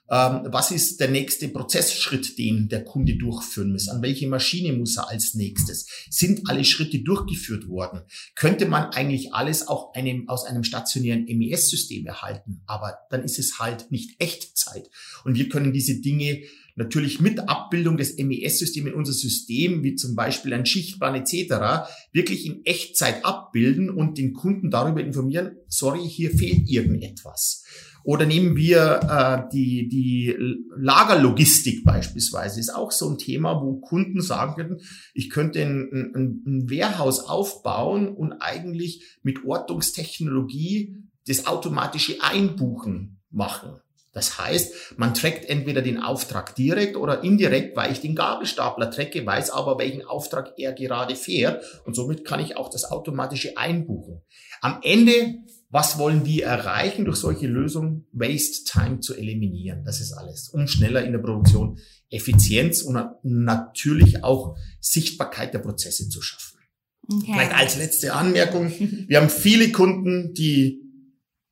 was 0.09 0.71
ist 0.71 1.01
der 1.01 1.09
nächste 1.09 1.49
Prozessschritt, 1.49 2.39
den 2.39 2.69
der 2.69 2.85
Kunde 2.85 3.17
durchführen 3.17 3.73
muss? 3.73 3.89
An 3.89 4.03
welche 4.03 4.27
Maschine 4.27 4.73
muss 4.73 4.97
er 4.97 5.11
als 5.11 5.35
nächstes? 5.35 5.87
Sind 6.09 6.49
alle 6.49 6.65
Schritte 6.65 7.01
durchgeführt 7.01 7.69
worden? 7.69 8.01
Könnte 8.35 8.67
man 8.67 8.85
eigentlich 8.93 9.35
alles 9.35 9.69
auch 9.69 9.93
einem, 9.95 10.29
aus 10.29 10.45
einem 10.45 10.65
stationären 10.65 11.25
MES-System 11.25 12.07
erhalten? 12.07 12.63
Aber 12.67 12.99
dann 13.11 13.23
ist 13.23 13.39
es 13.39 13.59
halt 13.59 13.91
nicht 13.91 14.21
Echtzeit. 14.21 14.89
Und 15.25 15.37
wir 15.37 15.49
können 15.49 15.73
diese 15.73 16.01
Dinge 16.01 16.43
natürlich 16.79 17.21
mit 17.21 17.41
Abbildung 17.41 17.97
des 17.97 18.17
MES-Systems 18.17 18.89
in 18.89 18.95
unser 18.95 19.13
System, 19.13 19.83
wie 19.83 19.97
zum 19.97 20.15
Beispiel 20.15 20.55
ein 20.55 20.65
Schichtplan 20.65 21.17
etc., 21.17 21.91
wirklich 22.13 22.47
in 22.47 22.65
Echtzeit 22.65 23.25
abbilden 23.25 23.91
und 23.91 24.17
den 24.17 24.33
Kunden 24.33 24.71
darüber 24.71 25.03
informieren, 25.03 25.57
sorry, 25.67 26.09
hier 26.09 26.31
fehlt 26.31 26.69
irgendetwas. 26.69 27.65
Oder 28.09 28.25
nehmen 28.25 28.57
wir 28.57 29.01
äh, 29.03 29.51
die, 29.53 29.87
die 29.87 30.35
Lagerlogistik 30.75 31.85
beispielsweise, 31.85 32.59
ist 32.59 32.75
auch 32.75 32.91
so 32.91 33.07
ein 33.11 33.19
Thema, 33.19 33.61
wo 33.61 33.81
Kunden 33.81 34.23
sagen 34.23 34.55
könnten, 34.55 34.79
ich 35.13 35.29
könnte 35.29 35.61
ein, 35.61 35.91
ein, 35.93 36.43
ein 36.47 36.71
Warehouse 36.71 37.21
aufbauen 37.21 38.09
und 38.09 38.33
eigentlich 38.41 39.05
mit 39.23 39.45
Ortungstechnologie 39.45 40.97
das 41.27 41.47
automatische 41.47 42.23
Einbuchen 42.23 43.21
machen. 43.31 43.79
Das 44.15 44.39
heißt, 44.39 44.95
man 44.97 45.13
trägt 45.13 45.45
entweder 45.51 45.83
den 45.83 46.03
Auftrag 46.03 46.55
direkt 46.55 46.97
oder 46.97 47.23
indirekt, 47.23 47.77
weil 47.77 47.93
ich 47.93 48.01
den 48.01 48.15
Gabelstapler 48.15 48.91
trecke, 48.91 49.27
weiß 49.27 49.51
aber, 49.51 49.79
welchen 49.79 50.07
Auftrag 50.07 50.55
er 50.57 50.73
gerade 50.73 51.15
fährt 51.15 51.63
und 51.85 51.93
somit 51.93 52.25
kann 52.25 52.41
ich 52.41 52.57
auch 52.57 52.71
das 52.71 52.91
automatische 52.91 53.59
einbuchen. 53.59 54.23
Am 54.63 54.79
Ende, 54.83 55.35
was 55.71 55.99
wollen 55.99 56.25
wir 56.25 56.47
erreichen 56.47 57.05
durch 57.05 57.19
solche 57.19 57.47
Lösungen? 57.47 58.07
Waste 58.13 58.65
Time 58.65 59.01
zu 59.01 59.15
eliminieren. 59.15 59.85
Das 59.85 60.01
ist 60.01 60.13
alles. 60.13 60.49
Um 60.49 60.67
schneller 60.67 61.05
in 61.05 61.13
der 61.13 61.19
Produktion 61.19 61.79
Effizienz 62.11 62.81
und 62.81 62.99
natürlich 63.23 64.25
auch 64.25 64.57
Sichtbarkeit 64.81 65.53
der 65.53 65.59
Prozesse 65.59 66.09
zu 66.09 66.23
schaffen. 66.23 66.59
Okay. 67.07 67.33
Vielleicht 67.33 67.55
als 67.55 67.77
letzte 67.77 68.15
Anmerkung. 68.15 68.73
Wir 69.09 69.21
haben 69.21 69.29
viele 69.29 69.71
Kunden, 69.71 70.33
die 70.33 70.81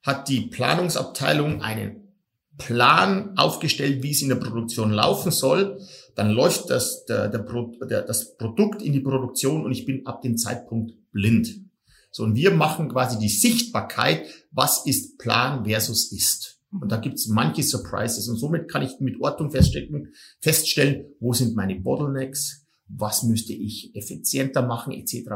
hat 0.02 0.28
die 0.28 0.42
Planungsabteilung 0.42 1.60
einen 1.60 2.06
Plan 2.56 3.36
aufgestellt, 3.36 4.02
wie 4.02 4.12
es 4.12 4.22
in 4.22 4.30
der 4.30 4.36
Produktion 4.36 4.90
laufen 4.92 5.30
soll. 5.30 5.78
Dann 6.14 6.30
läuft 6.30 6.70
das, 6.70 7.04
der, 7.04 7.28
der, 7.28 7.44
der, 7.90 8.02
das 8.02 8.36
Produkt 8.36 8.80
in 8.80 8.94
die 8.94 9.00
Produktion 9.00 9.64
und 9.64 9.72
ich 9.72 9.84
bin 9.84 10.06
ab 10.06 10.22
dem 10.22 10.38
Zeitpunkt 10.38 10.94
blind. 11.12 11.65
So, 12.16 12.24
und 12.24 12.34
wir 12.34 12.50
machen 12.50 12.88
quasi 12.88 13.18
die 13.18 13.28
Sichtbarkeit, 13.28 14.26
was 14.50 14.86
ist 14.86 15.18
Plan 15.18 15.66
versus 15.66 16.10
ist. 16.12 16.58
Und 16.72 16.90
da 16.90 16.96
gibt's 16.96 17.28
manche 17.28 17.62
Surprises. 17.62 18.26
Und 18.30 18.38
somit 18.38 18.70
kann 18.70 18.80
ich 18.80 18.98
mit 19.00 19.20
Ortung 19.20 19.50
feststellen, 19.50 20.14
feststellen, 20.40 21.04
wo 21.20 21.34
sind 21.34 21.54
meine 21.54 21.78
Bottlenecks, 21.78 22.64
was 22.88 23.22
müsste 23.22 23.52
ich 23.52 23.94
effizienter 23.94 24.66
machen, 24.66 24.94
etc. 24.94 25.28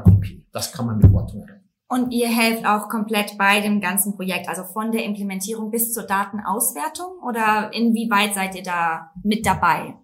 Das 0.52 0.72
kann 0.72 0.87
man 0.87 0.96
mit 0.96 1.12
Ortung 1.12 1.42
erreichen. 1.42 1.68
Und 1.87 2.12
ihr 2.12 2.28
helft 2.28 2.64
auch 2.64 2.88
komplett 2.88 3.37
bei 3.37 3.60
dem 3.60 3.82
ganzen 3.82 4.16
Projekt, 4.16 4.49
also 4.49 4.64
von 4.64 4.90
der 4.90 5.04
Implementierung 5.04 5.70
bis 5.70 5.92
zur 5.92 6.04
Datenauswertung 6.04 7.18
oder 7.28 7.75
inwieweit 7.75 8.32
seid 8.32 8.54
ihr 8.54 8.62
da 8.62 9.10
mit 9.22 9.44
dabei? 9.44 9.96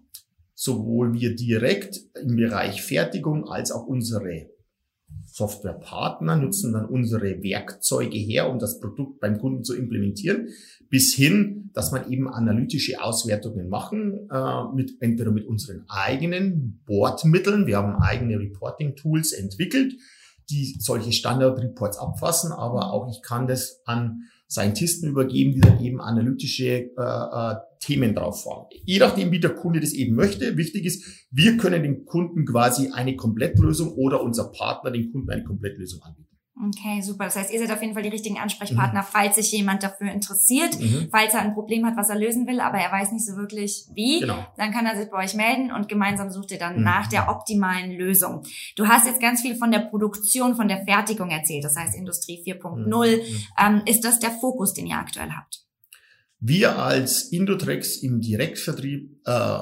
Sowohl 0.53 1.15
wir 1.15 1.35
direkt 1.35 1.97
im 2.21 2.35
Bereich 2.35 2.83
Fertigung 2.83 3.45
als 3.45 3.71
auch 3.71 3.87
unsere 3.87 4.56
Softwarepartner 5.25 6.35
nutzen 6.35 6.73
dann 6.73 6.85
unsere 6.85 7.43
Werkzeuge 7.43 8.17
her, 8.17 8.49
um 8.49 8.59
das 8.59 8.79
Produkt 8.79 9.19
beim 9.19 9.39
Kunden 9.39 9.63
zu 9.63 9.75
implementieren, 9.75 10.49
bis 10.89 11.13
hin, 11.13 11.69
dass 11.73 11.91
man 11.91 12.11
eben 12.11 12.27
analytische 12.27 13.01
Auswertungen 13.03 13.69
machen, 13.69 14.29
äh, 14.31 14.63
mit, 14.73 15.01
entweder 15.01 15.31
mit 15.31 15.45
unseren 15.45 15.85
eigenen 15.87 16.81
Bordmitteln, 16.85 17.67
wir 17.67 17.77
haben 17.77 18.01
eigene 18.01 18.39
Reporting-Tools 18.39 19.33
entwickelt, 19.33 19.93
die 20.49 20.77
solche 20.79 21.11
Standard-Reports 21.11 21.97
abfassen, 21.97 22.51
aber 22.51 22.91
auch 22.91 23.09
ich 23.09 23.21
kann 23.21 23.47
das 23.47 23.81
an 23.85 24.23
Scientisten 24.49 25.09
übergeben, 25.09 25.53
die 25.53 25.61
dann 25.61 25.83
eben 25.83 25.99
analytische 25.99 26.65
äh, 26.65 26.89
äh, 26.97 27.55
Themen 27.79 28.15
drauf 28.15 28.43
fahren. 28.43 28.65
Je 28.85 28.99
nachdem, 28.99 29.31
wie 29.31 29.39
der 29.39 29.55
Kunde 29.55 29.79
das 29.79 29.93
eben 29.93 30.15
möchte. 30.15 30.57
Wichtig 30.57 30.85
ist, 30.85 31.27
wir 31.31 31.57
können 31.57 31.83
dem 31.83 32.05
Kunden 32.05 32.45
quasi 32.45 32.89
eine 32.91 33.15
Komplettlösung 33.15 33.91
oder 33.93 34.23
unser 34.23 34.51
Partner 34.51 34.91
dem 34.91 35.11
Kunden 35.11 35.29
eine 35.29 35.43
Komplettlösung 35.43 36.01
anbieten. 36.01 36.36
Okay, 36.65 37.01
super. 37.01 37.25
Das 37.25 37.35
heißt, 37.35 37.53
ihr 37.53 37.59
seid 37.59 37.71
auf 37.71 37.81
jeden 37.81 37.93
Fall 37.93 38.01
die 38.01 38.09
richtigen 38.09 38.39
Ansprechpartner, 38.39 39.01
mhm. 39.01 39.05
falls 39.11 39.35
sich 39.35 39.51
jemand 39.51 39.83
dafür 39.83 40.11
interessiert, 40.11 40.79
mhm. 40.79 41.09
falls 41.11 41.33
er 41.33 41.41
ein 41.41 41.53
Problem 41.53 41.85
hat, 41.85 41.95
was 41.97 42.09
er 42.09 42.17
lösen 42.17 42.47
will, 42.47 42.59
aber 42.59 42.79
er 42.79 42.91
weiß 42.91 43.11
nicht 43.11 43.25
so 43.25 43.35
wirklich 43.35 43.85
wie. 43.93 44.21
Genau. 44.21 44.45
Dann 44.57 44.71
kann 44.71 44.85
er 44.87 44.97
sich 44.97 45.09
bei 45.09 45.23
euch 45.23 45.35
melden 45.35 45.71
und 45.71 45.87
gemeinsam 45.87 46.31
sucht 46.31 46.51
ihr 46.51 46.57
dann 46.57 46.77
mhm. 46.77 46.83
nach 46.83 47.07
der 47.07 47.29
optimalen 47.29 47.91
Lösung. 47.91 48.43
Du 48.75 48.87
hast 48.87 49.05
jetzt 49.05 49.21
ganz 49.21 49.41
viel 49.41 49.55
von 49.55 49.71
der 49.71 49.79
Produktion, 49.79 50.55
von 50.55 50.67
der 50.67 50.83
Fertigung 50.83 51.29
erzählt, 51.29 51.63
das 51.63 51.75
heißt 51.75 51.95
Industrie 51.95 52.43
4.0. 52.43 52.87
Mhm. 52.87 53.23
Ähm, 53.59 53.81
ist 53.85 54.03
das 54.03 54.19
der 54.19 54.31
Fokus, 54.31 54.73
den 54.73 54.87
ihr 54.87 54.97
aktuell 54.97 55.31
habt? 55.31 55.63
Wir 56.39 56.77
als 56.77 57.23
Indotrex 57.31 57.97
im 57.97 58.21
Direktvertrieb 58.21 59.21
äh, 59.25 59.59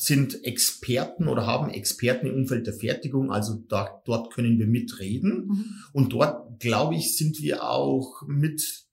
sind 0.00 0.44
Experten 0.44 1.28
oder 1.28 1.46
haben 1.46 1.70
Experten 1.70 2.26
im 2.26 2.34
Umfeld 2.34 2.66
der 2.66 2.74
Fertigung, 2.74 3.30
also 3.30 3.62
da, 3.68 4.00
dort 4.06 4.32
können 4.32 4.58
wir 4.58 4.66
mitreden. 4.66 5.46
Mhm. 5.46 5.64
Und 5.92 6.12
dort, 6.12 6.58
glaube 6.58 6.94
ich, 6.94 7.16
sind 7.16 7.40
wir 7.42 7.68
auch 7.68 8.22
mit 8.26 8.86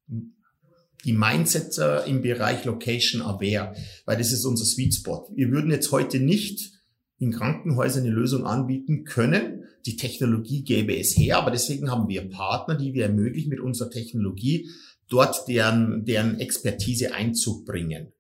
die 1.06 1.14
Mindsetter 1.14 2.06
im 2.06 2.22
Bereich 2.22 2.66
Location 2.66 3.22
Aware, 3.22 3.74
weil 4.06 4.18
das 4.18 4.34
ist 4.34 4.44
unser 4.44 4.66
Sweet 4.66 4.96
Spot. 4.96 5.30
Wir 5.34 5.50
würden 5.52 5.72
jetzt 5.72 5.92
heute 5.92 6.20
nicht 6.20 6.74
in 7.20 7.32
Krankenhäusern 7.32 8.04
eine 8.04 8.14
Lösung 8.14 8.46
anbieten 8.46 9.06
können. 9.06 9.64
Die 9.86 9.96
Technologie 9.96 10.64
gäbe 10.64 10.98
es 10.98 11.16
her, 11.18 11.38
aber 11.38 11.52
deswegen 11.52 11.90
haben 11.90 12.10
wir 12.10 12.30
Partner, 12.30 12.76
die 12.76 12.94
wir 12.94 13.06
ermöglichen, 13.06 13.50
mit 13.50 13.62
unserer 13.62 13.90
Technologie 13.90 14.70
dort 15.08 15.48
deren, 15.48 16.04
deren 16.04 16.40
Expertise 16.40 17.14
einzubringen. 17.14 18.12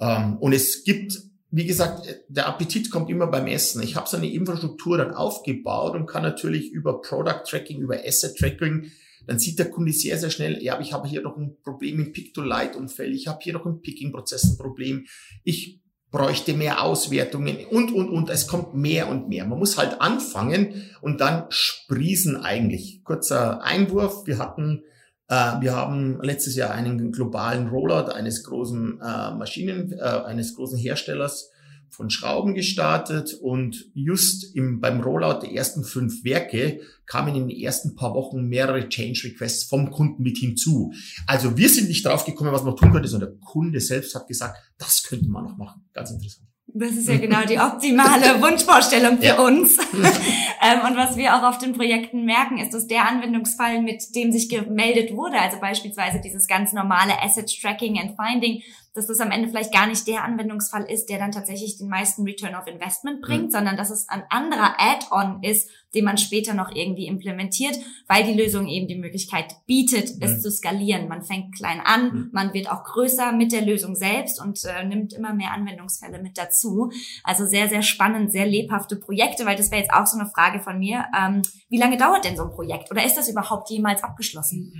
Ähm, 0.00 0.38
und 0.38 0.54
es 0.54 0.84
gibt 0.84 1.31
wie 1.54 1.66
gesagt, 1.66 2.06
der 2.28 2.48
Appetit 2.48 2.90
kommt 2.90 3.10
immer 3.10 3.26
beim 3.26 3.46
Essen. 3.46 3.82
Ich 3.82 3.94
habe 3.94 4.08
so 4.08 4.16
eine 4.16 4.32
Infrastruktur 4.32 4.96
dann 4.96 5.12
aufgebaut 5.12 5.94
und 5.94 6.06
kann 6.06 6.22
natürlich 6.22 6.72
über 6.72 7.02
Product 7.02 7.42
Tracking, 7.46 7.78
über 7.78 7.98
Asset 8.04 8.36
Tracking, 8.38 8.90
dann 9.26 9.38
sieht 9.38 9.58
der 9.58 9.70
Kunde 9.70 9.92
sehr, 9.92 10.18
sehr 10.18 10.30
schnell, 10.30 10.62
ja, 10.62 10.80
ich 10.80 10.94
habe 10.94 11.06
hier 11.06 11.20
noch 11.20 11.36
ein 11.36 11.56
Problem 11.62 12.00
im 12.00 12.12
Pick-to-Light-Umfeld, 12.12 13.14
ich 13.14 13.28
habe 13.28 13.38
hier 13.42 13.52
noch 13.52 13.66
ein 13.66 13.82
Picking-Prozess 13.82 14.44
ein 14.44 14.56
Problem, 14.56 15.04
ich 15.44 15.82
bräuchte 16.10 16.54
mehr 16.54 16.82
Auswertungen 16.82 17.66
und, 17.70 17.92
und, 17.92 18.08
und. 18.08 18.30
Es 18.30 18.46
kommt 18.46 18.74
mehr 18.74 19.08
und 19.08 19.28
mehr. 19.28 19.46
Man 19.46 19.58
muss 19.58 19.78
halt 19.78 20.00
anfangen 20.00 20.90
und 21.00 21.20
dann 21.20 21.46
sprießen 21.48 22.36
eigentlich. 22.36 23.02
Kurzer 23.02 23.62
Einwurf. 23.62 24.26
Wir 24.26 24.38
hatten 24.38 24.80
äh, 24.80 24.82
wir 25.28 25.74
haben 25.74 26.20
letztes 26.20 26.56
Jahr 26.56 26.72
einen 26.72 27.10
globalen 27.10 27.68
Rollout 27.68 28.12
eines 28.12 28.44
großen 28.44 29.00
äh, 29.00 29.30
Maschinen, 29.34 29.92
äh, 29.92 30.02
eines 30.02 30.54
großen 30.54 30.78
Herstellers 30.78 31.50
von 31.92 32.08
Schrauben 32.08 32.54
gestartet 32.54 33.34
und 33.34 33.90
just 33.94 34.56
im, 34.56 34.80
beim 34.80 35.00
Rollout 35.00 35.40
der 35.42 35.52
ersten 35.52 35.84
fünf 35.84 36.24
Werke 36.24 36.80
kamen 37.04 37.34
in 37.34 37.48
den 37.48 37.56
ersten 37.56 37.94
paar 37.94 38.14
Wochen 38.14 38.48
mehrere 38.48 38.88
Change 38.88 39.24
Requests 39.24 39.64
vom 39.64 39.90
Kunden 39.90 40.22
mit 40.22 40.38
hinzu. 40.38 40.92
Also 41.26 41.56
wir 41.56 41.68
sind 41.68 41.88
nicht 41.88 42.06
drauf 42.06 42.24
gekommen, 42.24 42.52
was 42.52 42.64
man 42.64 42.76
tun 42.76 42.92
könnte, 42.92 43.08
sondern 43.08 43.30
der 43.32 43.40
Kunde 43.40 43.80
selbst 43.80 44.14
hat 44.14 44.26
gesagt, 44.26 44.56
das 44.78 45.02
könnte 45.02 45.28
man 45.28 45.44
noch 45.44 45.56
machen. 45.58 45.84
Ganz 45.92 46.10
interessant. 46.10 46.51
Das 46.74 46.92
ist 46.92 47.06
ja 47.06 47.18
genau 47.18 47.42
die 47.42 47.58
optimale 47.58 48.40
Wunschvorstellung 48.42 49.18
für 49.18 49.24
ja. 49.24 49.38
uns. 49.38 49.76
ähm, 49.92 50.80
und 50.88 50.96
was 50.96 51.16
wir 51.16 51.36
auch 51.36 51.42
auf 51.42 51.58
den 51.58 51.74
Projekten 51.74 52.24
merken, 52.24 52.58
ist, 52.58 52.72
dass 52.72 52.86
der 52.86 53.06
Anwendungsfall, 53.06 53.82
mit 53.82 54.14
dem 54.14 54.32
sich 54.32 54.48
gemeldet 54.48 55.14
wurde, 55.14 55.38
also 55.38 55.58
beispielsweise 55.60 56.20
dieses 56.20 56.46
ganz 56.46 56.72
normale 56.72 57.20
Asset 57.22 57.50
Tracking 57.60 57.98
and 57.98 58.16
Finding, 58.16 58.62
dass 58.94 59.06
das 59.06 59.20
am 59.20 59.30
Ende 59.30 59.48
vielleicht 59.48 59.72
gar 59.72 59.86
nicht 59.86 60.06
der 60.06 60.22
Anwendungsfall 60.22 60.84
ist, 60.84 61.06
der 61.06 61.18
dann 61.18 61.32
tatsächlich 61.32 61.78
den 61.78 61.88
meisten 61.88 62.24
Return 62.24 62.54
of 62.54 62.66
Investment 62.66 63.22
bringt, 63.22 63.46
mhm. 63.46 63.50
sondern 63.50 63.76
dass 63.76 63.90
es 63.90 64.08
ein 64.08 64.22
anderer 64.28 64.74
Add-on 64.78 65.42
ist, 65.42 65.70
den 65.94 66.04
man 66.04 66.18
später 66.18 66.52
noch 66.52 66.74
irgendwie 66.74 67.06
implementiert, 67.06 67.78
weil 68.06 68.24
die 68.24 68.34
Lösung 68.34 68.66
eben 68.66 68.88
die 68.88 68.98
Möglichkeit 68.98 69.56
bietet, 69.66 70.16
mhm. 70.16 70.22
es 70.22 70.42
zu 70.42 70.50
skalieren. 70.50 71.08
Man 71.08 71.22
fängt 71.22 71.54
klein 71.54 71.80
an, 71.82 72.04
mhm. 72.04 72.28
man 72.32 72.52
wird 72.52 72.70
auch 72.70 72.84
größer 72.84 73.32
mit 73.32 73.52
der 73.52 73.62
Lösung 73.62 73.94
selbst 73.94 74.40
und 74.40 74.62
äh, 74.64 74.84
nimmt 74.84 75.14
immer 75.14 75.32
mehr 75.32 75.52
Anwendungsfälle 75.52 76.20
mit 76.22 76.36
dazu. 76.36 76.90
Also 77.24 77.46
sehr, 77.46 77.68
sehr 77.68 77.82
spannend, 77.82 78.30
sehr 78.30 78.46
lebhafte 78.46 78.96
Projekte, 78.96 79.46
weil 79.46 79.56
das 79.56 79.70
wäre 79.70 79.80
jetzt 79.80 79.92
auch 79.92 80.06
so 80.06 80.18
eine 80.18 80.28
Frage 80.28 80.60
von 80.60 80.78
mir. 80.78 81.06
Ähm, 81.18 81.42
wie 81.70 81.78
lange 81.78 81.96
dauert 81.96 82.26
denn 82.26 82.36
so 82.36 82.44
ein 82.44 82.50
Projekt 82.50 82.90
oder 82.90 83.04
ist 83.04 83.16
das 83.16 83.30
überhaupt 83.30 83.70
jemals 83.70 84.02
abgeschlossen? 84.04 84.72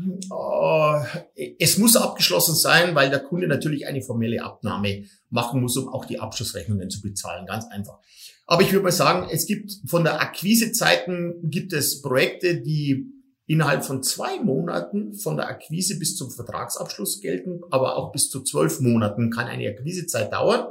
Äh, 0.00 1.54
es 1.58 1.78
muss 1.78 1.96
abgeschlossen 1.96 2.54
sein, 2.54 2.94
weil 2.94 3.10
der 3.10 3.20
Kunde 3.20 3.48
natürlich 3.48 3.86
eine 3.86 4.02
formelle 4.02 4.42
Abnahme 4.42 5.04
machen 5.30 5.60
muss, 5.60 5.76
um 5.76 5.88
auch 5.88 6.04
die 6.04 6.20
Abschlussrechnungen 6.20 6.90
zu 6.90 7.00
bezahlen. 7.02 7.46
Ganz 7.46 7.66
einfach. 7.66 7.98
Aber 8.46 8.62
ich 8.62 8.72
würde 8.72 8.84
mal 8.84 8.92
sagen, 8.92 9.28
es 9.30 9.46
gibt 9.46 9.72
von 9.86 10.04
der 10.04 10.20
Akquisezeiten 10.20 11.50
gibt 11.50 11.72
es 11.72 12.00
Projekte, 12.00 12.60
die 12.60 13.12
innerhalb 13.46 13.84
von 13.84 14.02
zwei 14.02 14.40
Monaten 14.40 15.14
von 15.14 15.36
der 15.36 15.48
Akquise 15.48 15.98
bis 15.98 16.16
zum 16.16 16.30
Vertragsabschluss 16.30 17.20
gelten, 17.20 17.60
aber 17.70 17.96
auch 17.96 18.12
bis 18.12 18.30
zu 18.30 18.42
zwölf 18.42 18.80
Monaten 18.80 19.30
kann 19.30 19.46
eine 19.46 19.68
Akquisezeit 19.68 20.32
dauern. 20.32 20.68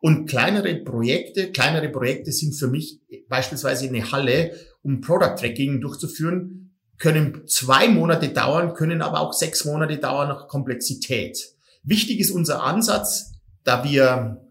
Und 0.00 0.26
kleinere 0.26 0.76
Projekte, 0.76 1.50
kleinere 1.50 1.88
Projekte 1.88 2.30
sind 2.30 2.54
für 2.54 2.68
mich 2.68 3.00
beispielsweise 3.28 3.88
eine 3.88 4.12
Halle, 4.12 4.52
um 4.82 5.00
Product 5.00 5.34
Tracking 5.36 5.80
durchzuführen, 5.80 6.67
können 6.98 7.46
zwei 7.46 7.88
Monate 7.88 8.28
dauern, 8.28 8.74
können 8.74 9.02
aber 9.02 9.20
auch 9.20 9.32
sechs 9.32 9.64
Monate 9.64 9.98
dauern 9.98 10.28
nach 10.28 10.48
Komplexität. 10.48 11.38
Wichtig 11.82 12.20
ist 12.20 12.30
unser 12.30 12.62
Ansatz, 12.62 13.32
da 13.64 13.84
wir 13.84 14.42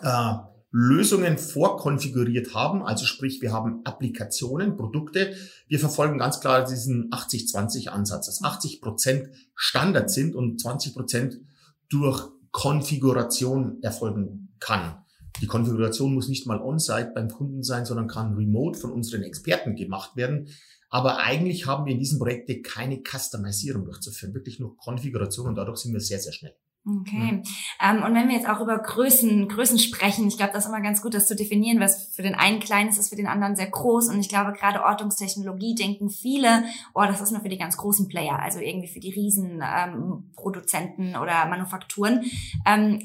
äh, 0.00 0.34
Lösungen 0.72 1.36
vorkonfiguriert 1.36 2.54
haben, 2.54 2.84
also 2.84 3.04
sprich, 3.04 3.42
wir 3.42 3.52
haben 3.52 3.80
Applikationen, 3.84 4.76
Produkte. 4.76 5.34
Wir 5.66 5.80
verfolgen 5.80 6.18
ganz 6.18 6.40
klar 6.40 6.64
diesen 6.64 7.10
80-20-Ansatz, 7.10 8.26
dass 8.26 8.44
80 8.44 8.80
Prozent 8.80 9.28
Standard 9.56 10.10
sind 10.10 10.36
und 10.36 10.60
20 10.60 10.94
Prozent 10.94 11.40
durch 11.88 12.28
Konfiguration 12.52 13.82
erfolgen 13.82 14.54
kann. 14.60 15.04
Die 15.40 15.46
Konfiguration 15.46 16.14
muss 16.14 16.28
nicht 16.28 16.46
mal 16.46 16.60
on-site 16.60 17.12
beim 17.14 17.28
Kunden 17.28 17.62
sein, 17.62 17.84
sondern 17.84 18.08
kann 18.08 18.34
remote 18.34 18.78
von 18.78 18.92
unseren 18.92 19.22
Experten 19.22 19.74
gemacht 19.74 20.16
werden. 20.16 20.48
Aber 20.90 21.18
eigentlich 21.18 21.66
haben 21.66 21.86
wir 21.86 21.92
in 21.92 22.00
diesem 22.00 22.18
Projekt 22.18 22.50
keine 22.64 23.00
Customisierung 23.02 23.84
durchzuführen, 23.84 24.34
wirklich 24.34 24.58
nur 24.58 24.76
Konfiguration 24.76 25.46
und 25.46 25.54
dadurch 25.54 25.78
sind 25.78 25.92
wir 25.92 26.00
sehr, 26.00 26.18
sehr 26.18 26.32
schnell. 26.32 26.54
Okay. 26.86 27.32
Mhm. 27.32 27.42
Ähm, 27.82 28.02
und 28.02 28.14
wenn 28.14 28.28
wir 28.28 28.36
jetzt 28.36 28.48
auch 28.48 28.60
über 28.60 28.78
Größen, 28.78 29.48
Größen 29.48 29.78
sprechen, 29.78 30.26
ich 30.28 30.38
glaube, 30.38 30.54
das 30.54 30.64
ist 30.64 30.70
immer 30.70 30.80
ganz 30.80 31.02
gut, 31.02 31.12
das 31.12 31.26
zu 31.26 31.36
definieren, 31.36 31.78
was 31.78 32.06
für 32.14 32.22
den 32.22 32.34
einen 32.34 32.58
klein 32.58 32.88
ist, 32.88 32.96
ist 32.96 33.10
für 33.10 33.16
den 33.16 33.26
anderen 33.26 33.54
sehr 33.54 33.68
groß. 33.68 34.08
Und 34.08 34.18
ich 34.18 34.30
glaube, 34.30 34.54
gerade 34.54 34.82
Ortungstechnologie 34.82 35.74
denken 35.74 36.08
viele, 36.08 36.64
oh, 36.94 37.02
das 37.02 37.20
ist 37.20 37.32
nur 37.32 37.42
für 37.42 37.50
die 37.50 37.58
ganz 37.58 37.76
großen 37.76 38.08
Player, 38.08 38.38
also 38.38 38.60
irgendwie 38.60 38.88
für 38.88 39.00
die 39.00 39.12
Riesenproduzenten 39.12 41.08
ähm, 41.08 41.20
oder 41.20 41.44
Manufakturen. 41.46 42.24
Ähm, 42.66 43.02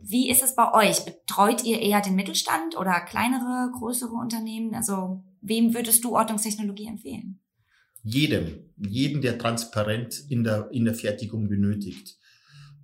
wie 0.00 0.30
ist 0.30 0.42
es 0.42 0.54
bei 0.54 0.72
euch? 0.72 1.04
Betreut 1.04 1.62
ihr 1.64 1.78
eher 1.78 2.00
den 2.00 2.14
Mittelstand 2.14 2.78
oder 2.78 3.02
kleinere, 3.02 3.70
größere 3.78 4.14
Unternehmen? 4.14 4.74
Also 4.74 5.22
wem 5.40 5.74
würdest 5.74 6.04
du 6.04 6.16
Ortungstechnologie 6.16 6.86
empfehlen? 6.86 7.40
Jedem, 8.02 8.70
jedem, 8.76 9.20
der 9.20 9.38
transparent 9.38 10.24
in 10.28 10.42
der, 10.42 10.70
in 10.72 10.84
der 10.84 10.94
Fertigung 10.94 11.48
benötigt. 11.48 12.16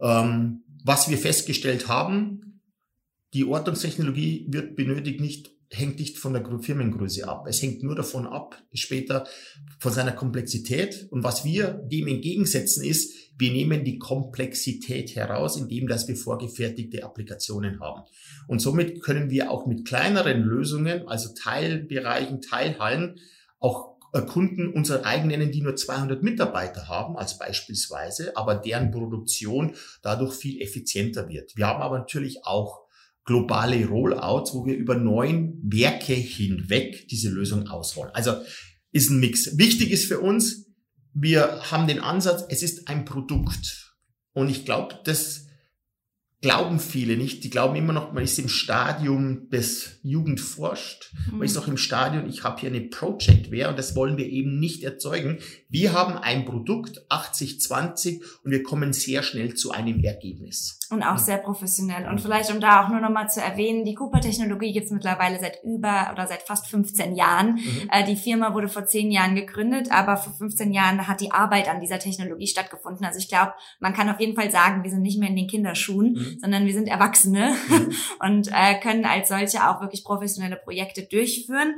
Ähm, 0.01 0.63
was 0.85 1.09
wir 1.09 1.17
festgestellt 1.17 1.89
haben, 1.89 2.61
die 3.33 3.45
Ortungstechnologie 3.45 4.47
wird 4.51 4.77
benötigt 4.77 5.21
nicht 5.21 5.56
hängt 5.71 5.99
nicht 5.99 6.19
von 6.19 6.33
der 6.33 6.45
Firmengröße 6.61 7.27
ab. 7.29 7.47
Es 7.49 7.61
hängt 7.61 7.83
nur 7.83 7.95
davon 7.95 8.27
ab, 8.27 8.63
später 8.73 9.27
von 9.79 9.93
seiner 9.93 10.13
Komplexität. 10.13 11.09
Und 11.11 11.25
was 11.25 11.45
wir 11.45 11.83
dem 11.91 12.07
entgegensetzen 12.07 12.85
ist, 12.85 13.15
wir 13.39 13.53
nehmen 13.53 13.85
die 13.85 13.99
Komplexität 13.99 15.15
heraus, 15.15 15.57
indem 15.57 15.89
dass 15.89 16.09
wir 16.09 16.17
vorgefertigte 16.17 17.05
Applikationen 17.05 17.81
haben. 17.81 18.03
Und 18.47 18.61
somit 18.61 19.03
können 19.03 19.31
wir 19.31 19.51
auch 19.51 19.67
mit 19.67 19.87
kleineren 19.87 20.43
Lösungen, 20.43 21.07
also 21.09 21.35
Teilbereichen, 21.35 22.41
Teilhallen, 22.41 23.19
auch 23.59 23.97
Kunden 24.23 24.69
unser 24.73 25.05
eigen 25.05 25.29
nennen, 25.29 25.53
die 25.53 25.61
nur 25.61 25.77
200 25.77 26.23
Mitarbeiter 26.23 26.89
haben, 26.89 27.17
als 27.17 27.39
beispielsweise, 27.39 28.35
aber 28.37 28.55
deren 28.55 28.91
Produktion 28.91 29.75
dadurch 30.01 30.35
viel 30.35 30.63
effizienter 30.63 31.29
wird. 31.29 31.57
Wir 31.57 31.67
haben 31.67 31.83
aber 31.83 31.99
natürlich 31.99 32.47
auch 32.47 32.86
globale 33.27 33.87
Rollouts, 33.87 34.55
wo 34.55 34.65
wir 34.65 34.77
über 34.77 34.95
neun 34.95 35.61
Werke 35.63 36.15
hinweg 36.15 37.09
diese 37.09 37.29
Lösung 37.29 37.69
ausrollen. 37.69 38.15
Also 38.15 38.37
ist 38.93 39.11
ein 39.11 39.21
Mix. 39.21 39.59
Wichtig 39.59 39.91
ist 39.91 40.07
für 40.07 40.21
uns, 40.21 40.67
wir 41.13 41.61
haben 41.71 41.87
den 41.87 42.01
Ansatz, 42.01 42.45
es 42.49 42.63
ist 42.63 42.89
ein 42.89 43.05
Produkt. 43.05 43.95
Und 44.33 44.49
ich 44.49 44.65
glaube, 44.65 45.01
das 45.05 45.47
glauben 46.41 46.79
viele 46.79 47.17
nicht. 47.17 47.43
Die 47.43 47.51
glauben 47.51 47.75
immer 47.75 47.93
noch, 47.93 48.13
man 48.13 48.23
ist 48.23 48.39
im 48.39 48.49
Stadium 48.49 49.49
des 49.49 49.99
Jugendforscht. 50.03 51.13
Man 51.33 51.43
ist 51.43 51.57
noch 51.57 51.67
im 51.67 51.77
Stadium, 51.77 52.29
ich 52.29 52.45
habe 52.45 52.61
hier 52.61 52.69
eine 52.69 52.83
Projectware 52.83 53.71
und 53.71 53.79
das 53.79 53.97
wollen 53.97 54.17
wir 54.17 54.27
eben 54.27 54.61
nicht 54.61 54.85
erzeugen. 54.85 55.39
Wir 55.69 55.93
haben 55.93 56.17
ein 56.17 56.45
Produkt 56.45 57.01
80-20 57.11 58.21
und 58.45 58.51
wir 58.51 58.63
kommen 58.63 58.93
sehr 58.93 59.23
schnell 59.23 59.55
zu 59.55 59.73
einem 59.73 60.05
Ergebnis. 60.05 60.79
Und 60.89 61.03
auch 61.03 61.19
sehr 61.19 61.39
professionell. 61.39 62.09
Und 62.09 62.21
vielleicht, 62.21 62.53
um 62.53 62.61
da 62.61 62.85
auch 62.85 62.89
nur 62.89 63.01
nochmal 63.01 63.29
zu 63.29 63.41
erwähnen, 63.41 63.85
die 63.85 63.95
Cooper-Technologie 63.95 64.73
gibt 64.73 64.87
es 64.87 64.93
mittlerweile 64.93 65.41
seit 65.41 65.65
über 65.65 66.11
oder 66.13 66.29
seit 66.29 66.43
fast 66.43 66.69
15 66.69 67.17
Jahren. 67.17 67.55
Mhm. 67.55 67.91
Äh, 67.91 68.05
die 68.05 68.15
Firma 68.15 68.55
wurde 68.55 68.69
vor 68.69 68.87
10 68.87 69.11
Jahren 69.11 69.35
gegründet, 69.35 69.91
aber 69.91 70.17
vor 70.17 70.33
15 70.35 70.73
Jahren 70.73 71.09
hat 71.09 71.21
die 71.21 71.33
Arbeit 71.33 71.69
an 71.69 71.81
dieser 71.81 71.99
Technologie 71.99 72.47
stattgefunden. 72.47 73.05
Also 73.05 73.19
ich 73.19 73.29
glaube, 73.29 73.55
man 73.81 73.95
kann 73.95 74.09
auf 74.09 74.21
jeden 74.21 74.37
Fall 74.37 74.51
sagen, 74.53 74.85
wir 74.85 74.91
sind 74.91 75.03
nicht 75.03 75.19
mehr 75.19 75.29
in 75.29 75.35
den 75.35 75.49
Kinderschuhen, 75.49 76.13
mhm. 76.13 76.39
sondern 76.41 76.67
wir 76.67 76.73
sind 76.73 76.87
Erwachsene 76.87 77.55
mhm. 77.69 77.93
und 78.21 78.49
äh, 78.53 78.79
können 78.81 79.07
als 79.07 79.29
solche 79.29 79.69
auch 79.69 79.81
wirklich 79.81 80.05
professionelle 80.05 80.57
Projekte 80.57 81.03
durchführen. 81.03 81.75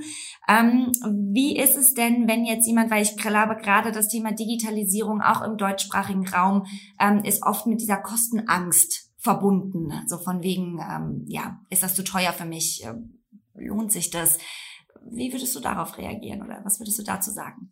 Ähm, 0.48 0.92
wie 1.32 1.56
ist 1.56 1.78
es 1.78 1.94
denn, 1.94 2.28
wenn 2.28 2.44
jetzt 2.44 2.66
jemand, 2.66 2.90
weil 2.90 3.02
ich 3.02 3.16
glaube, 3.16 3.56
gerade 3.56 3.90
das 3.90 4.08
Thema 4.08 4.32
Digitalisierung 4.32 5.22
auch 5.22 5.40
im 5.40 5.56
deutschsprachigen 5.56 6.28
Raum 6.28 6.66
ähm, 7.00 7.24
ist 7.24 7.42
oft 7.42 7.66
mit 7.66 7.80
dieser 7.80 7.96
Kostenangst 7.96 9.07
verbunden. 9.28 9.92
So 10.06 10.16
von 10.16 10.42
wegen, 10.42 10.78
ähm, 10.80 11.24
ja, 11.26 11.60
ist 11.68 11.82
das 11.82 11.94
zu 11.94 12.02
teuer 12.02 12.32
für 12.32 12.46
mich? 12.46 12.82
Ähm, 12.82 13.20
lohnt 13.54 13.92
sich 13.92 14.08
das? 14.08 14.38
Wie 15.10 15.30
würdest 15.32 15.54
du 15.54 15.60
darauf 15.60 15.98
reagieren 15.98 16.42
oder 16.42 16.62
was 16.64 16.80
würdest 16.80 16.98
du 16.98 17.02
dazu 17.02 17.30
sagen? 17.30 17.70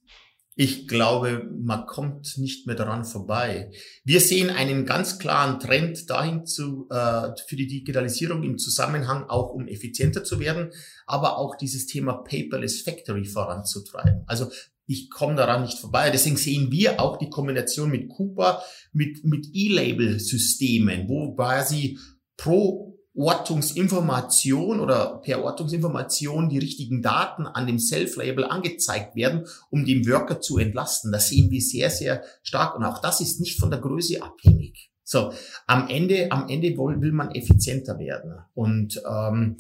Ich 0.55 0.87
glaube, 0.87 1.51
man 1.59 1.87
kommt 1.87 2.37
nicht 2.37 2.67
mehr 2.67 2.77
daran 2.77 3.05
vorbei. 3.07 3.71
Wir 4.05 4.21
sehen 4.21 4.51
einen 4.51 4.85
ganz 4.85 5.19
klaren 5.19 5.59
Trend 5.59 6.11
dahin 6.11 6.45
zu, 6.45 6.89
äh, 6.91 7.31
für 7.47 7.57
die 7.57 7.67
Digitalisierung 7.67 8.43
im 8.43 8.59
Zusammenhang 8.59 9.25
auch 9.25 9.51
um 9.51 9.67
effizienter 9.67 10.25
zu 10.25 10.39
werden, 10.39 10.71
aber 11.07 11.39
auch 11.39 11.57
dieses 11.57 11.87
Thema 11.87 12.15
Paperless 12.15 12.83
Factory 12.83 13.25
voranzutreiben. 13.25 14.25
Also 14.27 14.51
ich 14.87 15.11
komme 15.11 15.35
daran 15.35 15.63
nicht 15.63 15.79
vorbei. 15.79 16.11
Deswegen 16.11 16.37
sehen 16.37 16.71
wir 16.71 17.01
auch 17.01 17.19
die 17.19 17.31
Kombination 17.31 17.91
mit 17.91 18.09
Cooper, 18.09 18.63
mit, 18.93 19.25
mit 19.25 19.49
E-Label-Systemen, 19.53 21.09
wo 21.09 21.35
quasi 21.35 21.99
pro 22.37 22.97
Ortungsinformation 23.17 24.79
oder 24.79 25.21
per 25.25 25.43
Ortungsinformation 25.43 26.51
die 26.51 26.59
richtigen 26.59 27.01
Daten 27.01 27.47
an 27.47 27.67
dem 27.67 27.79
Self-Label 27.79 28.45
angezeigt 28.45 29.17
werden, 29.17 29.47
um 29.71 29.87
den 29.87 30.07
Worker 30.07 30.41
zu 30.41 30.59
entlasten. 30.59 31.13
Das 31.13 31.29
sehen 31.29 31.51
wir 31.51 31.63
sehr, 31.63 31.91
sehr 31.91 32.23
stark. 32.43 32.77
Und 32.77 32.85
auch 32.85 33.01
das 33.01 33.21
ist 33.21 33.41
nicht 33.41 33.59
von 33.59 33.71
der 33.71 33.81
Größe 33.81 34.23
abhängig. 34.23 34.91
So, 35.03 35.33
am 35.67 35.89
Ende, 35.89 36.31
am 36.31 36.49
Ende 36.49 36.77
will 36.77 37.13
man 37.13 37.31
effizienter 37.31 37.99
werden. 37.99 38.39
Und 38.55 39.01
ähm, 39.09 39.57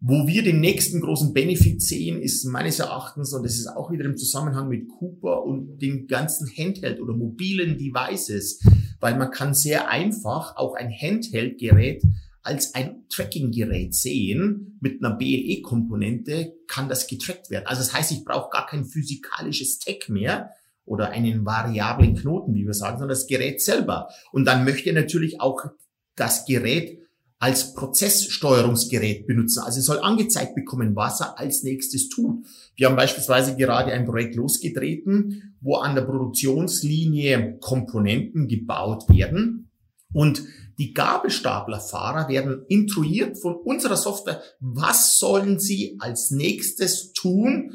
wo 0.00 0.26
wir 0.26 0.42
den 0.42 0.60
nächsten 0.60 1.00
großen 1.02 1.34
Benefit 1.34 1.82
sehen, 1.82 2.22
ist 2.22 2.44
meines 2.46 2.78
Erachtens, 2.78 3.34
und 3.34 3.42
das 3.42 3.58
ist 3.58 3.66
auch 3.66 3.90
wieder 3.90 4.06
im 4.06 4.16
Zusammenhang 4.16 4.68
mit 4.68 4.88
Cooper 4.88 5.44
und 5.44 5.78
den 5.78 6.06
ganzen 6.06 6.48
Handheld 6.48 7.00
oder 7.00 7.14
mobilen 7.14 7.76
Devices, 7.76 8.60
weil 8.98 9.16
man 9.16 9.30
kann 9.30 9.52
sehr 9.52 9.90
einfach 9.90 10.56
auch 10.56 10.74
ein 10.74 10.90
Handheld-Gerät 10.90 12.02
als 12.42 12.74
ein 12.74 13.04
Tracking-Gerät 13.10 13.94
sehen. 13.94 14.78
Mit 14.80 15.04
einer 15.04 15.14
BLE-Komponente 15.14 16.54
kann 16.66 16.88
das 16.88 17.06
getrackt 17.06 17.50
werden. 17.50 17.66
Also 17.66 17.82
das 17.82 17.92
heißt, 17.92 18.12
ich 18.12 18.24
brauche 18.24 18.48
gar 18.48 18.66
kein 18.66 18.86
physikalisches 18.86 19.78
Tag 19.78 20.08
mehr 20.08 20.50
oder 20.86 21.10
einen 21.10 21.44
variablen 21.44 22.16
Knoten, 22.16 22.54
wie 22.54 22.64
wir 22.64 22.72
sagen, 22.72 22.96
sondern 22.96 23.10
das 23.10 23.26
Gerät 23.26 23.60
selber. 23.60 24.08
Und 24.32 24.46
dann 24.46 24.64
möchte 24.64 24.94
natürlich 24.94 25.42
auch 25.42 25.62
das 26.16 26.46
Gerät 26.46 26.99
als 27.40 27.72
Prozesssteuerungsgerät 27.72 29.26
benutzen. 29.26 29.62
Also 29.64 29.80
es 29.80 29.86
soll 29.86 29.98
angezeigt 30.00 30.54
bekommen, 30.54 30.94
was 30.94 31.20
er 31.20 31.38
als 31.38 31.62
nächstes 31.62 32.10
tut. 32.10 32.44
Wir 32.76 32.86
haben 32.86 32.96
beispielsweise 32.96 33.56
gerade 33.56 33.92
ein 33.92 34.04
Projekt 34.04 34.36
losgetreten, 34.36 35.56
wo 35.62 35.76
an 35.76 35.94
der 35.94 36.02
Produktionslinie 36.02 37.56
Komponenten 37.58 38.46
gebaut 38.46 39.08
werden 39.08 39.70
und 40.12 40.42
die 40.78 40.92
Gabelstaplerfahrer 40.92 42.28
werden 42.28 42.64
intruiert 42.68 43.38
von 43.38 43.54
unserer 43.54 43.96
Software. 43.96 44.42
Was 44.60 45.18
sollen 45.18 45.58
sie 45.58 45.96
als 45.98 46.30
nächstes 46.30 47.12
tun? 47.14 47.72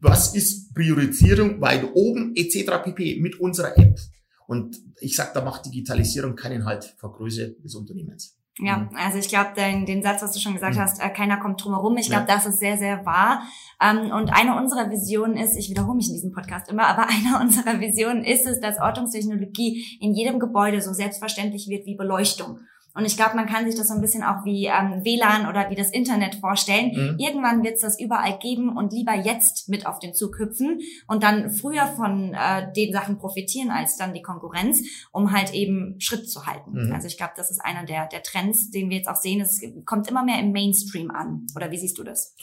Was 0.00 0.34
ist 0.34 0.74
Priorisierung 0.74 1.62
weit 1.62 1.88
oben 1.94 2.34
etc. 2.36 2.82
pp. 2.84 3.20
mit 3.20 3.40
unserer 3.40 3.78
App? 3.78 3.98
Und 4.46 4.76
ich 5.00 5.16
sage, 5.16 5.30
da 5.32 5.42
macht 5.42 5.64
Digitalisierung 5.64 6.34
keinen 6.34 6.66
Halt 6.66 6.94
vor 6.98 7.12
Größe 7.12 7.56
des 7.62 7.74
Unternehmens. 7.74 8.36
Ja, 8.58 8.90
also 8.94 9.18
ich 9.18 9.28
glaube, 9.28 9.50
den, 9.56 9.86
den 9.86 10.02
Satz, 10.02 10.22
was 10.22 10.32
du 10.32 10.38
schon 10.38 10.52
gesagt 10.52 10.76
mhm. 10.76 10.80
hast, 10.80 11.00
äh, 11.00 11.08
keiner 11.08 11.38
kommt 11.38 11.64
drum 11.64 11.72
herum. 11.72 11.96
Ich 11.96 12.08
glaube, 12.08 12.26
ja. 12.28 12.34
das 12.34 12.44
ist 12.44 12.58
sehr, 12.58 12.76
sehr 12.76 13.06
wahr. 13.06 13.42
Ähm, 13.80 14.10
und 14.12 14.30
eine 14.30 14.56
unserer 14.56 14.90
Visionen 14.90 15.38
ist, 15.38 15.56
ich 15.56 15.70
wiederhole 15.70 15.96
mich 15.96 16.08
in 16.08 16.14
diesem 16.14 16.32
Podcast 16.32 16.70
immer, 16.70 16.86
aber 16.86 17.08
eine 17.08 17.40
unserer 17.40 17.80
Visionen 17.80 18.24
ist 18.24 18.46
es, 18.46 18.60
dass 18.60 18.78
Ortungstechnologie 18.78 19.98
in 20.00 20.12
jedem 20.14 20.38
Gebäude 20.38 20.82
so 20.82 20.92
selbstverständlich 20.92 21.68
wird 21.68 21.86
wie 21.86 21.96
Beleuchtung. 21.96 22.60
Und 22.94 23.06
ich 23.06 23.16
glaube, 23.16 23.36
man 23.36 23.46
kann 23.46 23.64
sich 23.64 23.74
das 23.74 23.88
so 23.88 23.94
ein 23.94 24.00
bisschen 24.00 24.22
auch 24.22 24.44
wie 24.44 24.66
ähm, 24.66 25.02
WLAN 25.02 25.48
oder 25.48 25.70
wie 25.70 25.74
das 25.74 25.90
Internet 25.90 26.34
vorstellen. 26.36 26.92
Mhm. 26.92 27.18
Irgendwann 27.18 27.62
wird 27.62 27.76
es 27.76 27.80
das 27.80 27.98
überall 27.98 28.38
geben 28.38 28.76
und 28.76 28.92
lieber 28.92 29.14
jetzt 29.14 29.68
mit 29.68 29.86
auf 29.86 29.98
den 29.98 30.14
Zug 30.14 30.38
hüpfen 30.38 30.80
und 31.06 31.22
dann 31.22 31.50
früher 31.50 31.86
von 31.86 32.34
äh, 32.34 32.70
den 32.74 32.92
Sachen 32.92 33.18
profitieren 33.18 33.70
als 33.70 33.96
dann 33.96 34.12
die 34.12 34.22
Konkurrenz, 34.22 34.82
um 35.10 35.32
halt 35.32 35.54
eben 35.54 35.98
Schritt 36.00 36.30
zu 36.30 36.46
halten. 36.46 36.86
Mhm. 36.86 36.92
Also 36.92 37.06
ich 37.06 37.16
glaube, 37.16 37.32
das 37.36 37.50
ist 37.50 37.64
einer 37.64 37.86
der, 37.86 38.08
der 38.08 38.22
Trends, 38.22 38.70
den 38.70 38.90
wir 38.90 38.98
jetzt 38.98 39.08
auch 39.08 39.16
sehen. 39.16 39.40
Es 39.40 39.62
kommt 39.86 40.08
immer 40.08 40.24
mehr 40.24 40.38
im 40.38 40.52
Mainstream 40.52 41.10
an. 41.10 41.46
Oder 41.56 41.70
wie 41.70 41.78
siehst 41.78 41.98
du 41.98 42.04
das? 42.04 42.34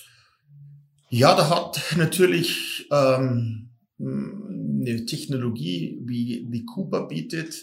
Ja, 1.09 1.35
da 1.35 1.49
hat 1.49 1.95
natürlich 1.97 2.88
ähm, 2.91 3.69
eine 3.99 5.05
Technologie, 5.05 5.99
wie, 6.05 6.47
wie 6.49 6.65
Cooper 6.65 7.07
bietet, 7.07 7.55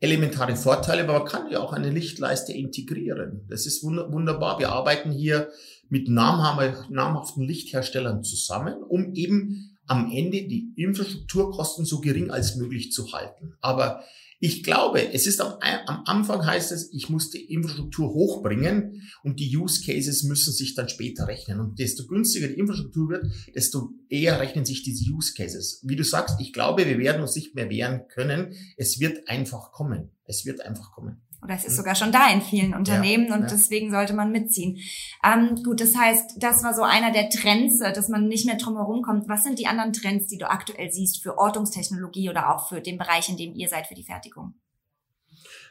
elementare 0.00 0.56
Vorteile, 0.56 1.02
aber 1.02 1.18
man 1.18 1.28
kann 1.28 1.50
ja 1.50 1.60
auch 1.60 1.72
eine 1.72 1.90
Lichtleiste 1.90 2.52
integrieren. 2.52 3.44
Das 3.48 3.66
ist 3.66 3.82
wunderbar. 3.82 4.58
Wir 4.58 4.70
arbeiten 4.70 5.10
hier 5.10 5.50
mit 5.88 6.08
namhaften 6.08 7.42
Lichtherstellern 7.42 8.22
zusammen, 8.22 8.82
um 8.82 9.14
eben 9.14 9.76
am 9.86 10.12
Ende 10.12 10.46
die 10.46 10.72
Infrastrukturkosten 10.76 11.84
so 11.84 12.00
gering 12.00 12.30
als 12.30 12.56
möglich 12.56 12.92
zu 12.92 13.12
halten. 13.12 13.54
Aber 13.60 14.04
ich 14.40 14.62
glaube, 14.62 15.12
es 15.12 15.26
ist 15.26 15.40
am, 15.40 15.54
am, 15.60 16.02
Anfang 16.04 16.46
heißt 16.46 16.70
es, 16.70 16.92
ich 16.92 17.08
muss 17.08 17.30
die 17.30 17.52
Infrastruktur 17.52 18.14
hochbringen 18.14 19.02
und 19.24 19.40
die 19.40 19.56
Use 19.56 19.84
Cases 19.84 20.22
müssen 20.22 20.52
sich 20.52 20.74
dann 20.74 20.88
später 20.88 21.26
rechnen. 21.26 21.58
Und 21.58 21.78
desto 21.78 22.06
günstiger 22.06 22.46
die 22.46 22.58
Infrastruktur 22.58 23.08
wird, 23.08 23.26
desto 23.54 23.90
eher 24.08 24.38
rechnen 24.38 24.64
sich 24.64 24.84
diese 24.84 25.10
Use 25.12 25.34
Cases. 25.34 25.82
Wie 25.84 25.96
du 25.96 26.04
sagst, 26.04 26.40
ich 26.40 26.52
glaube, 26.52 26.86
wir 26.86 26.98
werden 26.98 27.20
uns 27.22 27.34
nicht 27.34 27.54
mehr 27.56 27.68
wehren 27.68 28.02
können. 28.08 28.54
Es 28.76 29.00
wird 29.00 29.28
einfach 29.28 29.72
kommen. 29.72 30.10
Es 30.24 30.46
wird 30.46 30.60
einfach 30.60 30.92
kommen. 30.92 31.20
Oder 31.40 31.54
es 31.54 31.64
ist 31.64 31.76
sogar 31.76 31.94
schon 31.94 32.10
da 32.10 32.30
in 32.32 32.42
vielen 32.42 32.74
Unternehmen 32.74 33.28
ja, 33.28 33.34
und 33.34 33.42
ja. 33.42 33.48
deswegen 33.48 33.92
sollte 33.92 34.12
man 34.12 34.32
mitziehen. 34.32 34.78
Ähm, 35.24 35.62
gut, 35.62 35.80
das 35.80 35.94
heißt, 35.96 36.32
das 36.38 36.64
war 36.64 36.74
so 36.74 36.82
einer 36.82 37.12
der 37.12 37.30
Trends, 37.30 37.80
äh, 37.80 37.92
dass 37.92 38.08
man 38.08 38.26
nicht 38.26 38.44
mehr 38.44 38.56
drum 38.56 38.76
herum 38.76 39.02
kommt. 39.02 39.28
Was 39.28 39.44
sind 39.44 39.58
die 39.58 39.66
anderen 39.66 39.92
Trends, 39.92 40.26
die 40.26 40.38
du 40.38 40.50
aktuell 40.50 40.90
siehst 40.90 41.22
für 41.22 41.38
Ortungstechnologie 41.38 42.28
oder 42.28 42.54
auch 42.54 42.68
für 42.68 42.80
den 42.80 42.98
Bereich, 42.98 43.28
in 43.28 43.36
dem 43.36 43.54
ihr 43.54 43.68
seid 43.68 43.86
für 43.86 43.94
die 43.94 44.04
Fertigung? 44.04 44.54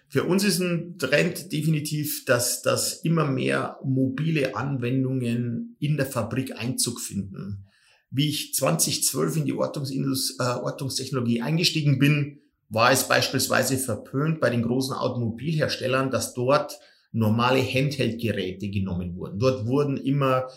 Für 0.09 0.23
uns 0.23 0.45
ist 0.45 0.59
ein 0.59 0.97
Trend 0.97 1.51
definitiv, 1.51 2.23
dass, 2.23 2.61
dass 2.61 3.01
immer 3.03 3.25
mehr 3.25 3.77
mobile 3.83 4.55
Anwendungen 4.55 5.75
in 5.79 5.97
der 5.97 6.05
Fabrik 6.05 6.57
Einzug 6.57 7.01
finden. 7.01 7.65
Wie 8.09 8.29
ich 8.29 8.53
2012 8.53 9.35
in 9.35 9.45
die 9.45 9.53
Ortungsindus, 9.53 10.37
äh, 10.39 10.43
Ortungstechnologie 10.43 11.41
eingestiegen 11.41 11.99
bin, 11.99 12.39
war 12.69 12.91
es 12.91 13.07
beispielsweise 13.07 13.77
verpönt 13.77 14.39
bei 14.39 14.49
den 14.49 14.63
großen 14.63 14.93
Automobilherstellern, 14.93 16.11
dass 16.11 16.33
dort 16.33 16.77
normale 17.11 17.61
Handheld-Geräte 17.61 18.69
genommen 18.69 19.15
wurden. 19.15 19.39
Dort 19.39 19.65
wurden 19.65 19.97
immer 19.97 20.47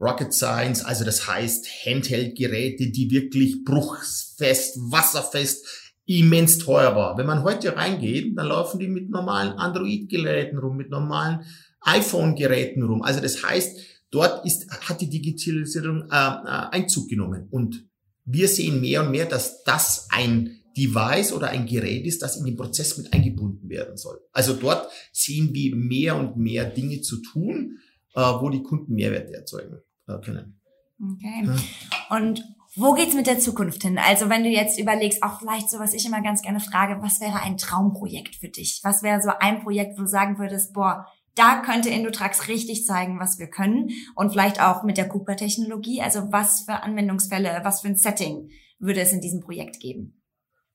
Rocket 0.00 0.34
Science, 0.34 0.84
also 0.84 1.04
das 1.04 1.26
heißt 1.26 1.66
Handheld-Geräte, 1.86 2.90
die 2.90 3.10
wirklich 3.10 3.64
bruchfest, 3.64 4.78
wasserfest, 4.90 5.66
immens 6.06 6.58
teuer 6.58 6.94
war. 6.94 7.16
Wenn 7.16 7.26
man 7.26 7.44
heute 7.44 7.76
reingeht, 7.76 8.36
dann 8.36 8.48
laufen 8.48 8.78
die 8.78 8.88
mit 8.88 9.08
normalen 9.08 9.52
Android-Geräten 9.52 10.58
rum, 10.58 10.76
mit 10.76 10.90
normalen 10.90 11.44
iPhone-Geräten 11.80 12.82
rum. 12.82 13.02
Also 13.02 13.20
das 13.20 13.42
heißt, 13.42 13.78
dort 14.10 14.44
ist, 14.44 14.70
hat 14.70 15.00
die 15.00 15.08
Digitalisierung 15.08 16.02
äh, 16.10 16.14
äh 16.14 16.68
Einzug 16.72 17.08
genommen. 17.08 17.48
Und 17.50 17.86
wir 18.26 18.48
sehen 18.48 18.80
mehr 18.80 19.02
und 19.02 19.12
mehr, 19.12 19.26
dass 19.26 19.62
das 19.64 20.08
ein 20.10 20.60
Device 20.76 21.32
oder 21.32 21.48
ein 21.48 21.66
Gerät 21.66 22.04
ist, 22.06 22.22
das 22.22 22.36
in 22.36 22.44
den 22.44 22.56
Prozess 22.56 22.98
mit 22.98 23.12
eingebunden 23.12 23.68
werden 23.68 23.96
soll. 23.96 24.20
Also 24.32 24.54
dort 24.54 24.88
sehen 25.12 25.54
wir 25.54 25.76
mehr 25.76 26.16
und 26.16 26.36
mehr 26.36 26.64
Dinge 26.64 27.00
zu 27.00 27.22
tun, 27.22 27.78
äh, 28.14 28.20
wo 28.20 28.50
die 28.50 28.62
Kunden 28.62 28.94
Mehrwerte 28.94 29.34
erzeugen 29.34 29.78
äh, 30.08 30.18
können. 30.20 30.60
Okay. 31.00 31.44
Ja. 31.46 32.16
Und 32.16 32.44
wo 32.76 32.92
geht's 32.92 33.14
mit 33.14 33.28
der 33.28 33.38
Zukunft 33.38 33.82
hin? 33.82 33.98
Also 33.98 34.28
wenn 34.28 34.42
du 34.42 34.50
jetzt 34.50 34.80
überlegst, 34.80 35.22
auch 35.22 35.38
vielleicht 35.38 35.70
so, 35.70 35.78
was 35.78 35.94
ich 35.94 36.06
immer 36.06 36.22
ganz 36.22 36.42
gerne 36.42 36.60
frage, 36.60 37.00
was 37.02 37.20
wäre 37.20 37.40
ein 37.40 37.56
Traumprojekt 37.56 38.34
für 38.36 38.48
dich? 38.48 38.80
Was 38.82 39.02
wäre 39.02 39.22
so 39.22 39.30
ein 39.38 39.62
Projekt, 39.62 39.96
wo 39.96 40.02
du 40.02 40.08
sagen 40.08 40.38
würdest, 40.38 40.72
boah, 40.72 41.06
da 41.36 41.62
könnte 41.62 41.88
Indotrax 41.90 42.48
richtig 42.48 42.84
zeigen, 42.84 43.20
was 43.20 43.38
wir 43.38 43.48
können 43.48 43.90
und 44.14 44.30
vielleicht 44.30 44.60
auch 44.60 44.82
mit 44.82 44.96
der 44.96 45.08
Cooper-Technologie. 45.08 46.00
Also 46.00 46.32
was 46.32 46.62
für 46.62 46.82
Anwendungsfälle, 46.82 47.60
was 47.62 47.80
für 47.80 47.88
ein 47.88 47.96
Setting 47.96 48.50
würde 48.78 49.00
es 49.00 49.12
in 49.12 49.20
diesem 49.20 49.40
Projekt 49.40 49.80
geben? 49.80 50.20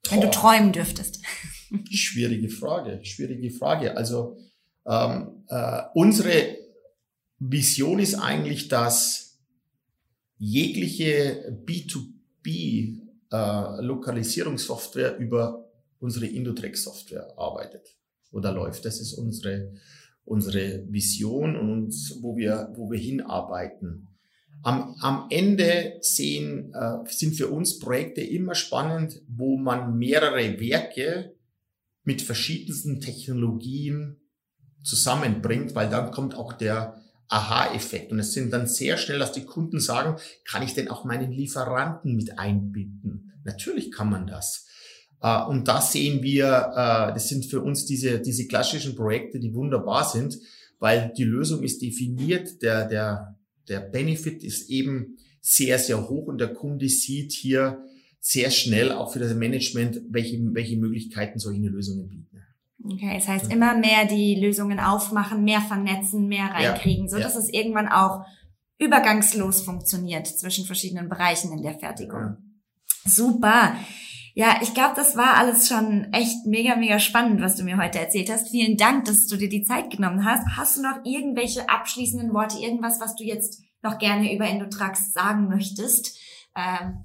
Wenn 0.10 0.22
du 0.22 0.32
träumen 0.32 0.72
dürftest. 0.72 1.20
Schwierige 1.92 2.50
Frage, 2.50 3.00
schwierige 3.04 3.52
Frage. 3.52 3.96
Also 3.96 4.38
ähm, 4.86 5.44
äh, 5.48 5.84
unsere 5.94 6.58
Vision 7.38 8.00
ist 8.00 8.16
eigentlich, 8.16 8.68
dass 8.68 9.38
jegliche 10.38 11.62
B2B 11.66 13.00
äh, 13.32 13.82
Lokalisierungssoftware 13.82 15.18
über 15.18 15.70
unsere 16.00 16.26
Indotrex-Software 16.26 17.38
arbeitet 17.38 17.96
oder 18.32 18.52
läuft. 18.52 18.86
Das 18.86 19.00
ist 19.00 19.14
unsere, 19.14 19.74
unsere 20.26 20.86
Vision 20.92 21.56
und 21.56 21.72
uns, 21.72 22.18
wo 22.22 22.36
wir, 22.36 22.74
wo 22.76 22.90
wir 22.90 23.00
hinarbeiten. 23.00 24.08
Am, 24.62 24.96
am 25.00 25.28
Ende 25.30 25.98
sehen, 26.02 26.74
äh, 26.74 27.10
sind 27.10 27.36
für 27.36 27.48
uns 27.48 27.80
Projekte 27.80 28.22
immer 28.22 28.56
spannend, 28.56 29.22
wo 29.28 29.58
man 29.58 29.98
mehrere 29.98 30.60
Werke 30.60 31.34
mit 32.04 32.22
verschiedensten 32.22 33.00
Technologien 33.00 34.18
zusammenbringt, 34.84 35.76
weil 35.76 35.90
dann 35.90 36.12
kommt 36.12 36.36
auch 36.36 36.54
der 36.54 37.02
Aha-Effekt. 37.30 38.12
Und 38.12 38.20
es 38.20 38.34
sind 38.34 38.52
dann 38.52 38.68
sehr 38.68 38.98
schnell, 38.98 39.20
dass 39.20 39.32
die 39.32 39.46
Kunden 39.46 39.80
sagen, 39.80 40.20
kann 40.46 40.64
ich 40.64 40.74
denn 40.74 40.90
auch 40.90 41.06
meinen 41.06 41.32
Lieferanten 41.32 42.16
mit 42.16 42.40
einbinden? 42.40 43.34
Natürlich 43.44 43.92
kann 43.92 44.10
man 44.10 44.28
das. 44.28 44.66
Uh, 45.22 45.50
und 45.50 45.68
da 45.68 45.82
sehen 45.82 46.24
wir, 46.24 46.70
uh, 46.72 47.14
das 47.14 47.28
sind 47.28 47.46
für 47.46 47.62
uns 47.62 47.86
diese, 47.86 48.20
diese 48.22 48.48
klassischen 48.48 48.96
Projekte, 48.96 49.40
die 49.40 49.54
wunderbar 49.54 50.06
sind, 50.06 50.38
weil 50.80 51.14
die 51.18 51.26
Lösung 51.26 51.62
ist 51.62 51.82
definiert, 51.82 52.62
der, 52.62 52.88
der, 52.88 53.38
der 53.70 53.80
Benefit 53.80 54.44
ist 54.44 54.70
eben 54.70 55.18
sehr, 55.42 55.80
sehr 55.80 56.10
hoch 56.10 56.28
und 56.28 56.40
der 56.40 56.54
Kunde 56.54 56.90
sieht 56.90 57.32
hier 57.32 57.84
sehr 58.20 58.52
schnell 58.52 58.92
auch 58.92 59.14
für 59.14 59.20
das 59.20 59.34
Management, 59.34 60.02
welche, 60.10 60.38
welche 60.54 60.78
Möglichkeiten 60.78 61.40
solche 61.40 61.62
Lösungen 61.62 62.10
bieten. 62.10 62.42
Okay, 62.84 63.16
das 63.16 63.28
heißt 63.28 63.52
immer 63.52 63.76
mehr 63.76 64.06
die 64.06 64.36
Lösungen 64.36 64.80
aufmachen, 64.80 65.44
mehr 65.44 65.62
vernetzen, 65.62 66.28
mehr 66.28 66.46
reinkriegen, 66.46 67.06
ja, 67.06 67.10
so 67.10 67.18
dass 67.18 67.34
ja. 67.34 67.40
es 67.40 67.50
irgendwann 67.50 67.88
auch 67.88 68.26
übergangslos 68.78 69.62
funktioniert 69.62 70.28
zwischen 70.28 70.66
verschiedenen 70.66 71.10
Bereichen 71.10 71.52
in 71.52 71.62
der 71.62 71.78
Fertigung. 71.78 72.20
Ja. 72.20 72.38
Super. 73.06 73.76
Ja, 74.40 74.58
ich 74.62 74.74
glaube, 74.74 74.94
das 74.96 75.18
war 75.18 75.36
alles 75.36 75.68
schon 75.68 76.14
echt 76.14 76.46
mega, 76.46 76.78
mega 76.78 76.98
spannend, 77.02 77.42
was 77.42 77.58
du 77.58 77.64
mir 77.64 77.76
heute 77.76 78.00
erzählt 78.00 78.30
hast. 78.30 78.48
Vielen 78.48 78.78
Dank, 78.78 79.04
dass 79.04 79.28
du 79.28 79.36
dir 79.36 79.50
die 79.50 79.66
Zeit 79.66 79.90
genommen 79.90 80.24
hast. 80.24 80.48
Hast 80.56 80.78
du 80.78 80.82
noch 80.82 81.04
irgendwelche 81.04 81.68
abschließenden 81.68 82.34
Worte, 82.34 82.58
irgendwas, 82.58 83.02
was 83.02 83.18
du 83.18 83.26
jetzt 83.26 83.62
noch 83.84 83.98
gerne 83.98 84.34
über 84.34 84.46
Endotrax 84.46 85.12
sagen 85.12 85.50
möchtest? 85.50 86.18
Ähm, 86.56 87.04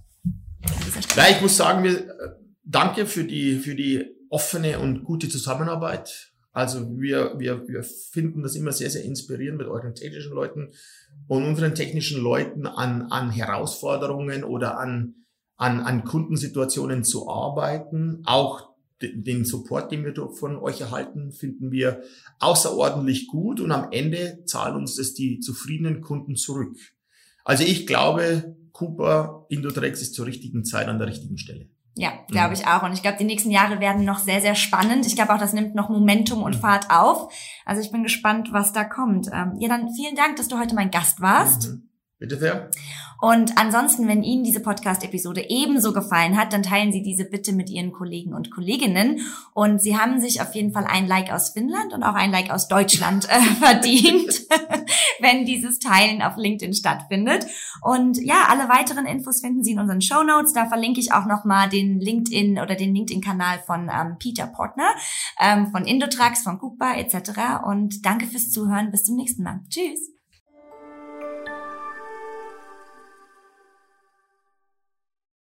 ja, 1.16 1.25
ich 1.29 1.40
muss 1.40 1.57
sagen, 1.57 1.83
wir, 1.83 2.09
äh, 2.09 2.35
danke 2.62 3.05
für 3.05 3.25
die, 3.25 3.57
für 3.57 3.75
die 3.75 4.14
offene 4.31 4.79
und 4.79 5.03
gute 5.03 5.29
Zusammenarbeit. 5.29 6.31
Also 6.53 6.88
wir, 7.01 7.35
wir, 7.37 7.66
wir 7.66 7.83
finden 7.83 8.44
das 8.44 8.55
immer 8.55 8.70
sehr, 8.70 8.90
sehr 8.90 9.03
inspirierend 9.03 9.59
mit 9.59 9.66
euren 9.66 9.97
technischen 9.97 10.35
Leuten 10.35 10.70
und 11.27 11.42
unseren 11.42 11.75
technischen 11.75 12.23
Leuten 12.23 12.68
an, 12.68 13.11
an 13.11 13.33
Herausforderungen 13.33 14.44
oder 14.44 14.79
an 14.79 15.16
an, 15.57 15.81
an 15.81 16.05
Kundensituationen 16.05 17.05
zu 17.05 17.29
arbeiten. 17.29 18.23
Auch 18.25 18.75
den 19.03 19.45
Support, 19.45 19.93
den 19.93 20.05
wir 20.05 20.14
von 20.31 20.57
euch 20.57 20.81
erhalten, 20.81 21.33
finden 21.33 21.71
wir 21.71 22.03
außerordentlich 22.38 23.27
gut 23.27 23.61
und 23.61 23.73
am 23.73 23.88
Ende 23.90 24.45
zahlen 24.47 24.77
uns 24.77 24.97
das 24.97 25.14
die 25.14 25.40
zufriedenen 25.40 26.01
Kunden 26.01 26.37
zurück. 26.37 26.77
Also 27.45 27.64
ich 27.64 27.87
glaube, 27.87 28.57
Cooper 28.73 29.47
Indotrex 29.49 30.01
ist 30.01 30.14
zur 30.14 30.27
richtigen 30.27 30.64
Zeit 30.64 30.88
an 30.88 30.99
der 30.99 31.09
richtigen 31.09 31.38
Stelle. 31.38 31.69
Ja, 31.97 32.12
glaube 32.27 32.55
ich 32.55 32.67
auch. 32.67 32.83
Und 32.83 32.93
ich 32.93 33.03
glaube, 33.03 33.19
die 33.19 33.25
nächsten 33.25 33.53
Jahre 33.53 33.79
werden 33.79 34.05
noch 34.05 34.19
sehr, 34.19 34.40
sehr 34.40 34.57
spannend. 34.57 35.07
Ich 35.07 35.14
glaube 35.14 35.33
auch, 35.33 35.38
das 35.38 35.53
nimmt 35.53 35.77
noch 35.77 35.90
Momentum 35.90 36.43
und 36.43 36.57
Fahrt 36.57 36.90
auf. 36.90 37.33
Also 37.64 37.83
ich 37.83 37.93
bin 37.93 38.03
gespannt, 38.03 38.49
was 38.51 38.73
da 38.73 38.83
kommt. 38.83 39.29
Ähm, 39.33 39.53
ja, 39.61 39.69
dann 39.69 39.95
vielen 39.95 40.17
Dank, 40.17 40.37
dass 40.37 40.49
du 40.49 40.59
heute 40.59 40.75
mein 40.75 40.90
Gast 40.90 41.21
warst. 41.21 41.69
Mhm. 41.69 41.88
Bitte 42.25 42.39
sehr. 42.39 42.71
Und 43.21 43.59
ansonsten, 43.59 44.09
wenn 44.09 44.23
Ihnen 44.23 44.45
diese 44.45 44.61
Podcast-Episode 44.61 45.47
ebenso 45.51 45.93
gefallen 45.93 46.39
hat, 46.39 46.55
dann 46.55 46.63
teilen 46.63 46.91
Sie 46.91 47.03
diese 47.03 47.27
bitte 47.27 47.53
mit 47.53 47.69
Ihren 47.69 47.93
Kollegen 47.93 48.33
und 48.33 48.51
Kolleginnen. 48.51 49.21
Und 49.53 49.83
Sie 49.83 49.99
haben 49.99 50.21
sich 50.21 50.41
auf 50.41 50.55
jeden 50.55 50.73
Fall 50.73 50.87
ein 50.87 51.07
Like 51.07 51.31
aus 51.31 51.51
Finnland 51.51 51.93
und 51.93 52.03
auch 52.03 52.15
ein 52.15 52.31
Like 52.31 52.51
aus 52.51 52.67
Deutschland 52.67 53.29
äh, 53.29 53.41
verdient, 53.61 54.41
wenn 55.21 55.45
dieses 55.45 55.81
Teilen 55.81 56.23
auf 56.23 56.39
LinkedIn 56.39 56.73
stattfindet. 56.73 57.47
Und 57.83 58.17
ja, 58.17 58.47
alle 58.49 58.71
weiteren 58.71 59.05
Infos 59.05 59.43
finden 59.43 59.63
Sie 59.63 59.73
in 59.73 59.81
unseren 59.81 60.01
Show 60.01 60.23
Notes. 60.23 60.55
Da 60.55 60.65
verlinke 60.65 61.01
ich 61.01 61.13
auch 61.13 61.27
nochmal 61.27 61.69
den 61.69 62.01
LinkedIn 62.01 62.59
oder 62.59 62.75
den 62.75 62.95
LinkedIn-Kanal 62.95 63.59
von 63.67 63.91
ähm, 63.91 64.17
Peter 64.19 64.47
Portner, 64.47 64.95
ähm, 65.39 65.71
von 65.73 65.85
Indotrax, 65.85 66.43
von 66.43 66.59
Kupa 66.59 66.95
etc. 66.95 67.65
Und 67.67 68.07
danke 68.07 68.27
fürs 68.27 68.51
Zuhören. 68.51 68.91
Bis 68.91 69.05
zum 69.05 69.17
nächsten 69.17 69.43
Mal. 69.43 69.61
Tschüss. 69.69 70.13